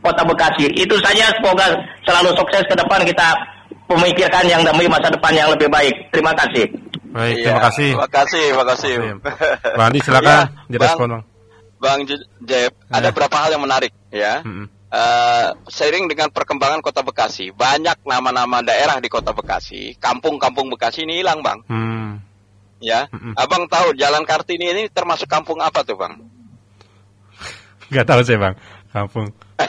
kota 0.04 0.22
Bekasi. 0.22 0.68
Itu 0.76 0.94
saja 1.00 1.32
semoga 1.40 1.76
selalu 2.04 2.30
sukses 2.36 2.62
ke 2.68 2.74
depan 2.76 3.02
kita 3.04 3.28
memikirkan 3.88 4.44
yang 4.44 4.62
demi 4.62 4.84
masa 4.84 5.08
depan 5.08 5.32
yang 5.32 5.48
lebih 5.52 5.66
baik. 5.72 5.92
Terima 6.12 6.36
kasih. 6.36 6.68
Baik, 7.08 7.36
terima 7.40 7.56
iya, 7.56 7.66
kasih. 7.72 7.90
Terima 7.96 8.08
kasih, 8.12 8.44
terima 8.52 8.66
kasih. 8.68 8.92
Bang 9.76 9.86
Andi 9.88 10.00
silakan 10.04 10.36
ya, 10.36 10.44
direspon 10.68 11.08
Bang. 11.08 11.22
Bang 11.78 12.04
Jeb, 12.44 12.75
ada 12.90 13.08
beberapa 13.14 13.37
hal 13.38 13.54
yang 13.54 13.64
menarik 13.64 13.94
ya. 14.11 14.42
-hmm. 14.42 14.66
Uh, 14.88 15.52
seiring 15.68 16.08
dengan 16.08 16.32
perkembangan 16.32 16.80
kota 16.80 17.04
Bekasi, 17.04 17.52
banyak 17.52 18.08
nama-nama 18.08 18.64
daerah 18.64 18.97
di 19.04 19.12
kota 19.12 19.37
Bekasi, 19.37 20.00
kampung-kampung 20.00 20.73
Bekasi 20.73 21.04
ini 21.04 21.20
hilang, 21.20 21.44
Bang. 21.44 21.61
Hmm 21.68 22.25
ya. 22.82 23.11
Mm-mm. 23.11 23.35
Abang 23.35 23.66
tahu 23.66 23.94
Jalan 23.99 24.25
Kartini 24.25 24.73
ini 24.75 24.82
termasuk 24.90 25.26
kampung 25.28 25.58
apa 25.62 25.82
tuh, 25.82 25.99
Bang? 25.99 26.18
Gak 27.90 28.06
tahu 28.06 28.20
sih, 28.25 28.38
Bang. 28.38 28.54
Kampung. 28.90 29.30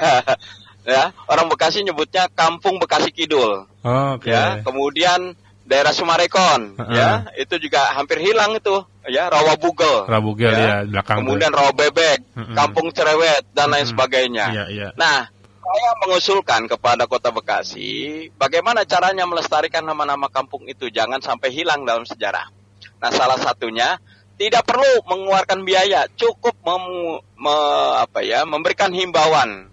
ya, 0.88 1.12
orang 1.28 1.48
Bekasi 1.51 1.84
nyebutnya 1.84 2.30
Kampung 2.32 2.78
Bekasi 2.80 3.12
Kidul. 3.12 3.68
Oh, 3.84 4.08
okay. 4.18 4.34
Ya, 4.34 4.62
kemudian 4.63 5.36
daerah 5.70 5.94
Sumarekon, 5.94 6.82
uh-uh. 6.82 6.90
ya, 6.90 7.30
itu 7.38 7.62
juga 7.62 7.94
hampir 7.94 8.18
hilang 8.26 8.58
itu, 8.58 8.74
ya, 9.06 9.30
Rawa 9.30 9.54
Bugel. 9.62 10.10
Rawa 10.10 10.24
Bugel 10.26 10.50
ya, 10.50 10.58
ya 10.58 10.76
belakang. 10.90 11.22
Kemudian 11.22 11.54
Rawa 11.54 11.70
Bebek, 11.78 12.26
uh-uh. 12.34 12.58
Kampung 12.58 12.90
Cerewet 12.90 13.46
dan 13.54 13.70
lain 13.70 13.86
uh-uh. 13.86 13.94
sebagainya. 13.94 14.46
Yeah, 14.50 14.68
yeah. 14.74 14.92
Nah, 14.98 15.30
saya 15.30 15.90
mengusulkan 16.02 16.66
kepada 16.66 17.06
Kota 17.06 17.30
Bekasi 17.30 18.26
bagaimana 18.34 18.90
caranya 18.90 19.30
melestarikan 19.30 19.86
nama-nama 19.86 20.26
kampung 20.26 20.66
itu 20.66 20.90
jangan 20.90 21.22
sampai 21.22 21.54
hilang 21.54 21.86
dalam 21.86 22.10
sejarah. 22.10 22.50
Nah, 22.98 23.14
salah 23.14 23.38
satunya 23.38 24.02
tidak 24.42 24.66
perlu 24.66 25.06
mengeluarkan 25.06 25.62
biaya, 25.62 26.10
cukup 26.18 26.58
mem, 26.66 27.22
me, 27.38 27.56
apa 28.02 28.26
ya, 28.26 28.50
memberikan 28.50 28.90
himbauan 28.90 29.69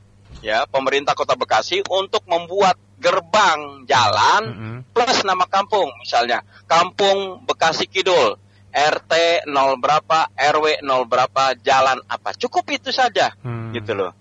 ya 0.46 0.62
pemerintah 0.70 1.18
Kota 1.18 1.34
Bekasi 1.34 1.82
untuk 1.90 2.22
membuat 2.30 2.78
gerbang 3.02 3.82
jalan 3.90 4.42
mm 4.46 4.54
-hmm. 4.54 4.78
plus 4.94 5.26
nama 5.26 5.42
kampung 5.50 5.90
misalnya 5.98 6.46
Kampung 6.70 7.42
Bekasi 7.42 7.90
Kidul 7.90 8.38
RT 8.70 9.42
0 9.50 9.82
berapa 9.82 10.30
RW 10.30 10.86
0 10.86 11.10
berapa 11.10 11.58
jalan 11.58 11.98
apa 12.06 12.30
cukup 12.38 12.68
itu 12.70 12.94
saja 12.94 13.34
hmm. 13.42 13.72
gitu 13.74 13.96
loh 13.96 14.12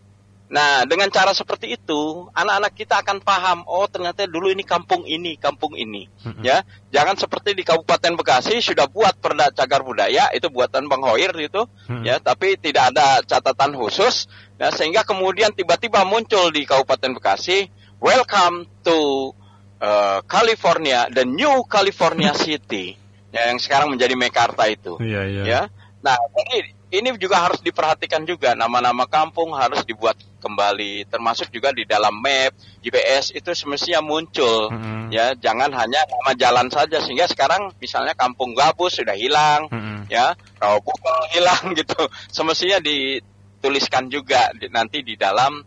Nah, 0.45 0.85
dengan 0.85 1.09
cara 1.09 1.33
seperti 1.33 1.73
itu, 1.73 2.29
anak-anak 2.29 2.73
kita 2.77 3.01
akan 3.01 3.17
paham, 3.25 3.65
oh 3.65 3.89
ternyata 3.89 4.29
dulu 4.29 4.53
ini 4.53 4.61
kampung 4.61 5.01
ini, 5.01 5.41
kampung 5.41 5.73
ini. 5.73 6.05
Mm-hmm. 6.21 6.43
Ya, 6.45 6.61
jangan 6.93 7.17
seperti 7.17 7.57
di 7.57 7.65
Kabupaten 7.65 8.13
Bekasi 8.13 8.61
sudah 8.61 8.85
buat 8.85 9.17
perda 9.17 9.49
cagar 9.49 9.81
budaya, 9.81 10.29
itu 10.37 10.45
buatan 10.53 10.85
Bang 10.85 11.01
Hoir 11.01 11.33
itu, 11.41 11.65
mm-hmm. 11.65 12.05
ya, 12.05 12.21
tapi 12.21 12.61
tidak 12.61 12.93
ada 12.93 13.25
catatan 13.25 13.73
khusus, 13.73 14.29
ya, 14.61 14.69
sehingga 14.69 15.01
kemudian 15.01 15.49
tiba-tiba 15.49 16.05
muncul 16.05 16.53
di 16.53 16.61
Kabupaten 16.69 17.17
Bekasi, 17.17 17.65
welcome 17.97 18.69
to 18.85 19.33
uh, 19.81 20.21
California, 20.29 21.09
the 21.09 21.25
new 21.25 21.65
California 21.65 22.37
City, 22.45 22.93
ya, 23.33 23.49
yang 23.49 23.57
sekarang 23.57 23.97
menjadi 23.97 24.13
Mekarta 24.13 24.69
itu. 24.69 25.01
Yeah, 25.01 25.25
yeah. 25.25 25.45
Ya, 25.49 25.61
nah, 26.05 26.21
jadi 26.37 26.74
ini 26.99 27.15
juga 27.19 27.43
harus 27.43 27.59
diperhatikan 27.59 28.23
juga. 28.23 28.55
Nama-nama 28.55 29.03
kampung 29.09 29.51
harus 29.55 29.83
dibuat 29.83 30.15
kembali. 30.39 31.07
Termasuk 31.09 31.51
juga 31.51 31.75
di 31.75 31.83
dalam 31.83 32.15
map 32.19 32.55
GPS 32.79 33.35
itu 33.35 33.51
semestinya 33.51 33.99
muncul. 33.99 34.71
Mm-hmm. 34.71 35.03
ya 35.13 35.37
jangan 35.37 35.69
hanya 35.75 36.01
nama 36.07 36.31
jalan 36.35 36.67
saja. 36.71 37.03
Sehingga 37.03 37.27
sekarang 37.27 37.75
misalnya 37.77 38.15
kampung 38.15 38.55
gabus 38.55 38.97
sudah 38.97 39.13
hilang 39.13 39.67
mm-hmm. 39.67 39.99
ya. 40.07 40.33
Rawabukal 40.61 41.27
hilang 41.35 41.75
gitu. 41.75 42.07
Semestinya 42.31 42.79
dituliskan 42.79 44.07
juga 44.07 44.51
di, 44.55 44.71
nanti 44.71 45.03
di 45.03 45.19
dalam 45.19 45.59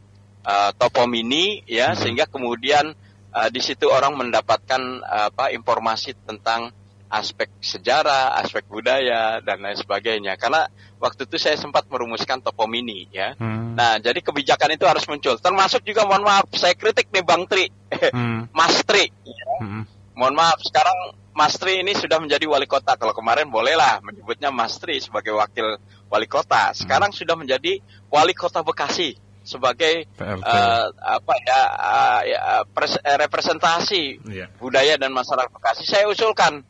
uh, 0.44 0.70
topo 0.76 1.04
mini 1.04 1.61
ya. 1.68 1.92
Mm-hmm. 1.92 2.00
sehingga 2.00 2.25
kemudian 2.30 2.97
uh, 3.37 3.49
di 3.52 3.61
situ 3.61 3.87
orang 3.90 4.16
mendapatkan 4.16 4.80
uh, 5.04 5.28
apa 5.35 5.52
informasi 5.52 6.16
tentang 6.25 6.73
aspek 7.09 7.49
sejarah, 7.59 8.37
aspek 8.38 8.69
budaya 8.69 9.41
dan 9.41 9.65
lain 9.65 9.77
sebagainya. 9.77 10.37
Karena 10.37 10.69
waktu 11.00 11.25
itu 11.25 11.41
saya 11.41 11.57
sempat 11.57 11.88
merumuskan 11.88 12.45
topo 12.45 12.69
mini 12.69 13.09
ya. 13.09 13.33
Hmm. 13.41 13.75
Nah, 13.75 13.97
jadi 13.99 14.21
kebijakan 14.21 14.77
itu 14.77 14.85
harus 14.85 15.09
muncul. 15.09 15.41
Termasuk 15.41 15.83
juga 15.83 16.05
mohon 16.05 16.25
maaf 16.25 16.47
saya 16.55 16.77
kritik 16.77 17.09
nih 17.09 17.25
Bang 17.25 17.49
Tri. 17.49 17.73
Hmm. 18.12 18.47
Mas 18.59 18.85
Tri. 18.85 19.09
Ya. 19.25 19.49
Hmm. 19.65 19.83
Mohon 20.12 20.35
maaf 20.37 20.59
sekarang 20.61 21.17
Mas 21.33 21.57
Tri 21.57 21.81
ini 21.81 21.97
sudah 21.97 22.21
menjadi 22.21 22.45
wali 22.45 22.69
kota. 22.69 22.95
Kalau 23.00 23.17
kemarin 23.17 23.49
bolehlah 23.49 24.05
menyebutnya 24.05 24.53
Mas 24.53 24.77
Tri 24.77 25.00
sebagai 25.00 25.33
wakil 25.33 25.81
wali 26.12 26.29
kota. 26.29 26.77
Sekarang 26.77 27.11
hmm. 27.11 27.19
sudah 27.19 27.35
menjadi 27.35 27.81
wali 28.12 28.37
kota 28.37 28.61
Bekasi 28.61 29.17
sebagai 29.49 30.05
uh, 30.21 30.87
apa 30.93 31.35
ya, 31.41 31.62
uh, 31.73 32.21
ya 32.21 32.43
pres, 32.69 33.00
representasi 33.00 34.21
yeah. 34.29 34.53
budaya 34.61 35.00
dan 35.00 35.09
masyarakat 35.17 35.49
Bekasi. 35.49 35.88
Saya 35.88 36.05
usulkan 36.05 36.61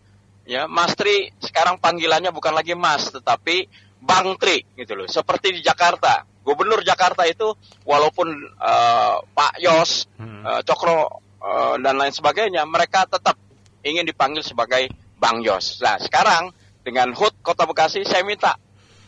ya 0.49 0.65
Mas 0.65 0.97
Tri 0.97 1.29
sekarang 1.37 1.77
panggilannya 1.77 2.33
bukan 2.33 2.57
lagi 2.57 2.73
Mas 2.73 3.13
tetapi 3.13 3.69
Bang 4.01 4.41
Tri 4.41 4.65
gitu 4.73 4.97
loh 4.97 5.05
seperti 5.05 5.53
di 5.53 5.61
Jakarta 5.61 6.25
Gubernur 6.41 6.81
Jakarta 6.81 7.29
itu 7.29 7.53
walaupun 7.85 8.33
uh, 8.57 9.21
Pak 9.21 9.61
Yos 9.61 10.09
hmm. 10.17 10.43
uh, 10.49 10.61
Cokro 10.65 10.97
uh, 11.45 11.77
dan 11.77 12.01
lain 12.01 12.17
sebagainya 12.17 12.65
mereka 12.65 13.05
tetap 13.05 13.37
ingin 13.85 14.09
dipanggil 14.09 14.41
sebagai 14.41 14.89
Bang 15.21 15.45
Yos 15.45 15.85
nah 15.85 16.01
sekarang 16.01 16.49
dengan 16.81 17.13
HUT 17.13 17.45
Kota 17.45 17.69
Bekasi 17.69 18.09
saya 18.09 18.25
minta 18.25 18.57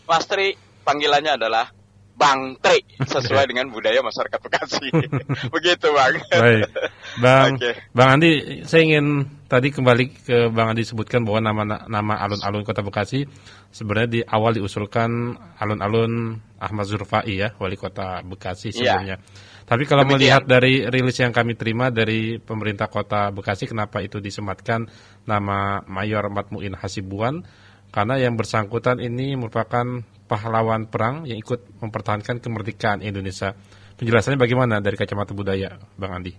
Mas 0.05 0.29
Tri 0.29 0.53
panggilannya 0.85 1.41
adalah 1.41 1.73
Bang 2.21 2.61
Tri 2.61 2.85
sesuai 3.01 3.47
dengan 3.51 3.73
budaya 3.73 4.05
masyarakat 4.05 4.41
Bekasi. 4.45 4.93
Begitu, 5.57 5.87
Bang. 5.89 6.15
Baik. 6.29 6.69
Bang 7.17 7.53
okay. 7.57 7.75
Bang 7.97 8.21
Andi, 8.21 8.61
saya 8.69 8.85
ingin 8.85 9.25
tadi 9.51 9.75
kembali 9.75 10.05
ke 10.23 10.37
Bang 10.55 10.71
Andi 10.71 10.87
sebutkan 10.87 11.27
bahwa 11.27 11.43
nama 11.43 11.63
nama 11.91 12.15
alun-alun 12.23 12.63
Kota 12.63 12.87
Bekasi 12.87 13.27
sebenarnya 13.75 14.09
di 14.09 14.21
awal 14.23 14.55
diusulkan 14.55 15.35
alun-alun 15.59 16.39
Ahmad 16.63 16.87
Zurfai 16.87 17.35
ya, 17.35 17.51
wali 17.59 17.75
Kota 17.75 18.23
Bekasi 18.23 18.71
iya. 18.71 18.95
sebelumnya. 18.95 19.17
Ya. 19.19 19.59
Tapi 19.67 19.87
kalau 19.91 20.07
Demikian. 20.07 20.19
melihat 20.23 20.43
dari 20.47 20.87
rilis 20.87 21.19
yang 21.19 21.35
kami 21.35 21.59
terima 21.59 21.91
dari 21.91 22.39
pemerintah 22.39 22.87
Kota 22.87 23.35
Bekasi 23.35 23.67
kenapa 23.67 23.99
itu 23.99 24.23
disematkan 24.23 24.87
nama 25.27 25.83
Mayor 25.91 26.31
Matmuin 26.31 26.79
Hasibuan? 26.79 27.43
Karena 27.91 28.23
yang 28.23 28.39
bersangkutan 28.39 29.03
ini 29.03 29.35
merupakan 29.35 29.83
pahlawan 30.31 30.87
perang 30.87 31.27
yang 31.27 31.43
ikut 31.43 31.83
mempertahankan 31.83 32.39
kemerdekaan 32.39 33.03
Indonesia. 33.03 33.59
Penjelasannya 33.99 34.39
bagaimana 34.39 34.79
dari 34.79 34.95
kacamata 34.95 35.35
budaya, 35.35 35.75
Bang 35.99 36.23
Andi? 36.23 36.33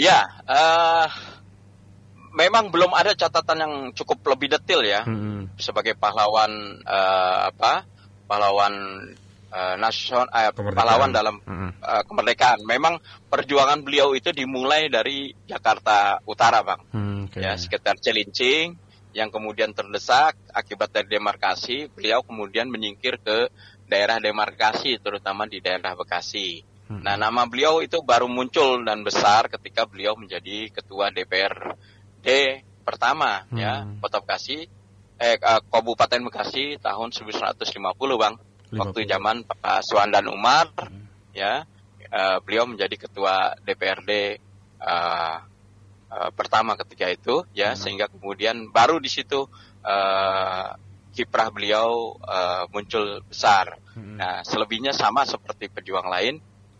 Ya, 0.00 0.24
uh, 0.48 1.08
memang 2.38 2.70
belum 2.70 2.94
ada 2.94 3.18
catatan 3.18 3.58
yang 3.58 3.74
cukup 3.98 4.22
lebih 4.30 4.54
detail 4.54 4.86
ya 4.86 5.02
hmm. 5.02 5.58
sebagai 5.58 5.98
pahlawan 5.98 6.78
uh, 6.86 7.50
apa? 7.50 7.82
Pahlawan 8.30 8.74
uh, 9.50 9.74
nasional, 9.74 10.30
uh, 10.30 10.54
pahlawan 10.54 11.10
dalam 11.10 11.42
hmm. 11.42 11.82
uh, 11.82 12.02
kemerdekaan. 12.06 12.62
Memang 12.62 13.02
perjuangan 13.26 13.82
beliau 13.82 14.14
itu 14.14 14.30
dimulai 14.30 14.86
dari 14.86 15.34
Jakarta 15.50 16.22
Utara, 16.22 16.62
Bang. 16.62 16.86
Hmm, 16.94 17.26
okay. 17.26 17.42
Ya, 17.42 17.58
sekitar 17.58 17.98
Celincing 17.98 18.78
yang 19.16 19.34
kemudian 19.34 19.74
terdesak 19.74 20.38
akibat 20.54 20.94
dari 20.94 21.18
demarkasi, 21.18 21.90
beliau 21.90 22.22
kemudian 22.22 22.70
menyingkir 22.70 23.18
ke 23.18 23.50
daerah 23.88 24.20
demarkasi, 24.22 25.00
terutama 25.00 25.48
di 25.48 25.58
daerah 25.58 25.96
Bekasi. 25.96 26.62
Hmm. 26.88 27.04
Nah, 27.04 27.20
nama 27.20 27.44
beliau 27.44 27.84
itu 27.84 28.00
baru 28.00 28.28
muncul 28.28 28.80
dan 28.84 29.04
besar 29.04 29.48
ketika 29.52 29.84
beliau 29.84 30.16
menjadi 30.16 30.72
ketua 30.72 31.12
DPRD 32.22 32.64
pertama 32.84 33.44
ya, 33.52 33.84
hmm. 33.84 34.00
ya 34.00 34.00
Kota 34.00 34.18
Bekasi, 34.24 34.64
eh 35.20 35.36
Kabupaten 35.40 36.24
Bekasi 36.24 36.80
tahun 36.80 37.12
1950 37.12 37.68
bang, 38.16 38.34
50. 38.72 38.80
waktu 38.80 38.98
zaman 39.04 39.36
Pak 39.44 39.84
Suandan 39.84 40.26
Umar, 40.32 40.72
hmm. 40.72 41.36
ya 41.36 41.68
uh, 42.08 42.38
beliau 42.40 42.64
menjadi 42.64 42.96
ketua 42.96 43.52
DPRD 43.60 44.40
uh, 44.80 45.36
uh, 46.08 46.30
pertama 46.32 46.74
ketika 46.80 47.06
itu 47.12 47.44
ya 47.52 47.72
hmm. 47.72 47.78
sehingga 47.78 48.06
kemudian 48.08 48.72
baru 48.72 48.96
di 48.96 49.12
situ 49.12 49.44
uh, 49.84 50.68
kiprah 51.12 51.48
beliau 51.50 52.14
uh, 52.22 52.64
muncul 52.70 53.20
besar. 53.26 53.76
Hmm. 53.92 54.16
Nah, 54.16 54.46
selebihnya 54.46 54.94
sama 54.94 55.26
seperti 55.26 55.66
pejuang 55.68 56.06
lain 56.06 56.38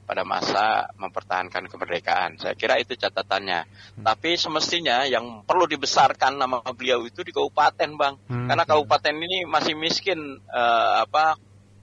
pada 0.09 0.25
masa 0.25 0.89
mempertahankan 0.97 1.69
kemerdekaan. 1.69 2.41
Saya 2.41 2.57
kira 2.57 2.81
itu 2.81 2.97
catatannya. 2.97 3.69
Hmm. 3.69 4.05
Tapi 4.09 4.41
semestinya 4.41 5.05
yang 5.05 5.45
perlu 5.45 5.69
dibesarkan 5.69 6.41
nama 6.41 6.65
beliau 6.73 7.05
itu 7.05 7.21
di 7.21 7.29
kabupaten, 7.29 7.93
Bang. 8.01 8.17
Hmm. 8.25 8.49
Karena 8.49 8.65
kabupaten 8.65 9.13
ini 9.13 9.45
masih 9.45 9.77
miskin 9.77 10.41
uh, 10.49 11.05
apa 11.05 11.37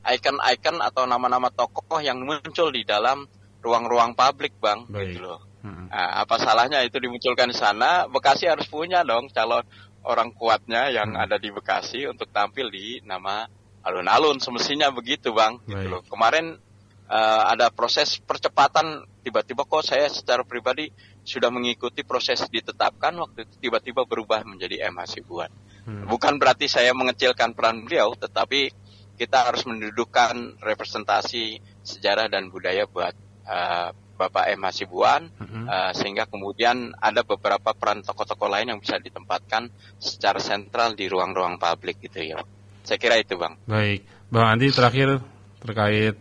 ikon-ikon 0.09 0.81
atau 0.81 1.05
nama-nama 1.05 1.53
tokoh 1.53 2.01
yang 2.01 2.17
muncul 2.25 2.73
di 2.73 2.81
dalam 2.81 3.29
ruang-ruang 3.61 4.17
publik, 4.17 4.57
Bang. 4.57 4.89
Baik. 4.89 5.13
Gitu 5.13 5.21
loh. 5.21 5.45
Hmm. 5.61 5.85
Nah, 5.93 6.25
apa 6.25 6.41
salahnya 6.41 6.81
itu 6.81 6.97
dimunculkan 6.97 7.53
di 7.53 7.57
sana? 7.57 8.09
Bekasi 8.09 8.49
harus 8.49 8.65
punya 8.65 9.05
dong 9.05 9.29
calon 9.29 9.61
orang 10.01 10.33
kuatnya 10.33 10.89
yang 10.89 11.13
hmm. 11.13 11.23
ada 11.29 11.37
di 11.37 11.53
Bekasi 11.53 12.09
untuk 12.09 12.33
tampil 12.33 12.73
di 12.73 13.05
nama 13.05 13.45
alun-alun. 13.85 14.41
Semestinya 14.41 14.89
begitu, 14.89 15.29
Bang. 15.29 15.61
Gitu 15.69 15.93
loh. 15.93 16.01
Kemarin 16.09 16.64
uh, 17.09 17.43
ada 17.51 17.69
proses 17.73 18.17
percepatan 18.21 19.05
tiba-tiba 19.25 19.65
kok 19.65 19.85
saya 19.85 20.05
secara 20.09 20.45
pribadi 20.45 20.89
sudah 21.25 21.49
mengikuti 21.49 22.05
proses 22.05 22.45
ditetapkan 22.49 23.17
waktu 23.17 23.49
itu 23.49 23.69
tiba-tiba 23.69 24.05
berubah 24.05 24.45
menjadi 24.45 24.85
M 24.89 25.01
Hasibuan. 25.01 25.49
Hmm. 25.85 26.05
Bukan 26.09 26.37
berarti 26.37 26.69
saya 26.69 26.93
mengecilkan 26.93 27.53
peran 27.53 27.85
beliau, 27.85 28.13
tetapi 28.17 28.73
kita 29.15 29.49
harus 29.49 29.63
mendudukkan 29.65 30.59
representasi 30.59 31.63
sejarah 31.81 32.27
dan 32.27 32.51
budaya 32.51 32.83
buat 32.85 33.15
uh, 33.47 33.89
Bapak 34.15 34.47
M 34.55 34.63
Hasibuan 34.63 35.27
mm-hmm. 35.27 35.65
uh, 35.67 35.91
sehingga 35.91 36.23
kemudian 36.23 36.95
ada 37.03 37.27
beberapa 37.27 37.75
peran 37.75 37.99
tokoh-tokoh 37.99 38.47
lain 38.47 38.71
yang 38.71 38.79
bisa 38.79 38.95
ditempatkan 38.95 39.67
secara 39.99 40.39
sentral 40.39 40.95
di 40.95 41.11
ruang-ruang 41.11 41.59
publik 41.59 41.99
gitu 41.99 42.23
ya. 42.23 42.39
Saya 42.87 42.95
kira 42.95 43.19
itu 43.19 43.35
Bang. 43.35 43.59
Baik, 43.67 44.07
Bang 44.31 44.55
Andi 44.55 44.71
terakhir 44.71 45.19
terkait 45.59 46.15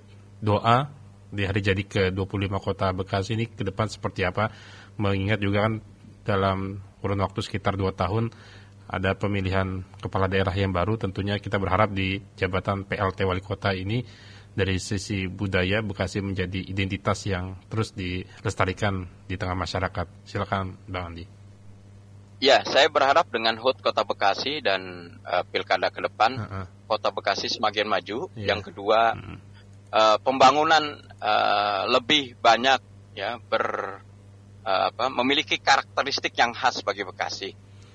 doa 0.44 0.92
di 1.32 1.48
hari 1.48 1.64
jadi 1.64 1.82
ke-25 1.82 2.52
Kota 2.60 2.92
Bekasi 2.92 3.34
ini 3.34 3.48
ke 3.48 3.64
depan 3.64 3.88
seperti 3.88 4.28
apa? 4.28 4.52
Mengingat 5.00 5.40
juga 5.40 5.66
kan 5.66 5.80
dalam 6.22 6.84
kurun 7.00 7.20
waktu 7.24 7.40
sekitar 7.40 7.74
2 7.80 7.90
tahun 7.96 8.30
ada 8.84 9.16
pemilihan 9.16 9.80
kepala 9.98 10.28
daerah 10.28 10.52
yang 10.52 10.70
baru 10.70 11.00
tentunya 11.00 11.40
kita 11.40 11.56
berharap 11.56 11.90
di 11.96 12.20
jabatan 12.36 12.84
PLT 12.84 13.24
Wali 13.24 13.40
Kota 13.40 13.72
ini 13.72 14.04
dari 14.54 14.78
sisi 14.78 15.26
budaya 15.26 15.82
Bekasi 15.82 16.22
menjadi 16.22 16.62
identitas 16.62 17.26
yang 17.26 17.58
terus 17.66 17.90
dilestarikan 17.90 19.08
di 19.26 19.34
tengah 19.34 19.58
masyarakat. 19.58 20.06
Silakan 20.22 20.78
Bang 20.86 21.10
Andi. 21.10 21.26
Ya, 22.38 22.62
saya 22.62 22.86
berharap 22.92 23.26
dengan 23.34 23.58
HUT 23.58 23.82
Kota 23.82 24.06
Bekasi 24.06 24.62
dan 24.62 25.10
uh, 25.26 25.42
pilkada 25.48 25.90
ke 25.90 26.04
depan, 26.04 26.38
uh 26.38 26.44
-uh. 26.44 26.66
Kota 26.86 27.10
Bekasi 27.10 27.50
semakin 27.50 27.88
maju. 27.88 28.30
Yeah. 28.36 28.54
Yang 28.54 28.70
kedua, 28.70 29.16
uh 29.16 29.18
uh, 29.18 29.38
pembangunan 30.22 30.98
uh, 31.22 31.86
lebih 31.86 32.34
banyak 32.42 32.82
ya 33.14 33.38
ber 33.38 33.98
uh, 34.66 34.90
apa, 34.90 35.06
memiliki 35.22 35.62
karakteristik 35.62 36.34
yang 36.34 36.50
khas 36.50 36.82
bagi 36.82 37.06
Bekasi. 37.06 37.54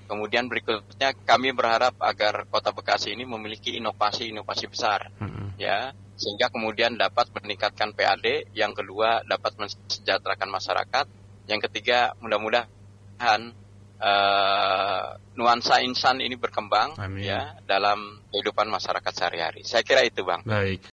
Kemudian 0.10 0.50
berikutnya 0.50 1.14
kami 1.28 1.54
berharap 1.54 1.94
agar 2.02 2.50
Kota 2.50 2.74
Bekasi 2.74 3.14
ini 3.14 3.30
memiliki 3.30 3.78
inovasi-inovasi 3.78 4.66
besar, 4.66 5.14
-uh. 5.22 5.54
ya 5.60 5.94
sehingga 6.20 6.52
kemudian 6.52 7.00
dapat 7.00 7.32
meningkatkan 7.32 7.96
PAD, 7.96 8.52
yang 8.52 8.76
kedua 8.76 9.24
dapat 9.24 9.56
mensejahterakan 9.56 10.52
masyarakat, 10.52 11.06
yang 11.48 11.64
ketiga 11.64 12.12
mudah-mudahan 12.20 13.56
uh, 14.04 15.04
nuansa 15.40 15.80
insan 15.80 16.20
ini 16.20 16.36
berkembang 16.36 17.00
Amin. 17.00 17.24
ya 17.24 17.56
dalam 17.64 18.20
kehidupan 18.36 18.68
masyarakat 18.68 19.14
sehari-hari. 19.16 19.64
Saya 19.64 19.88
kira 19.88 20.04
itu, 20.04 20.28
Bang. 20.28 20.44
Baik. 20.44 20.84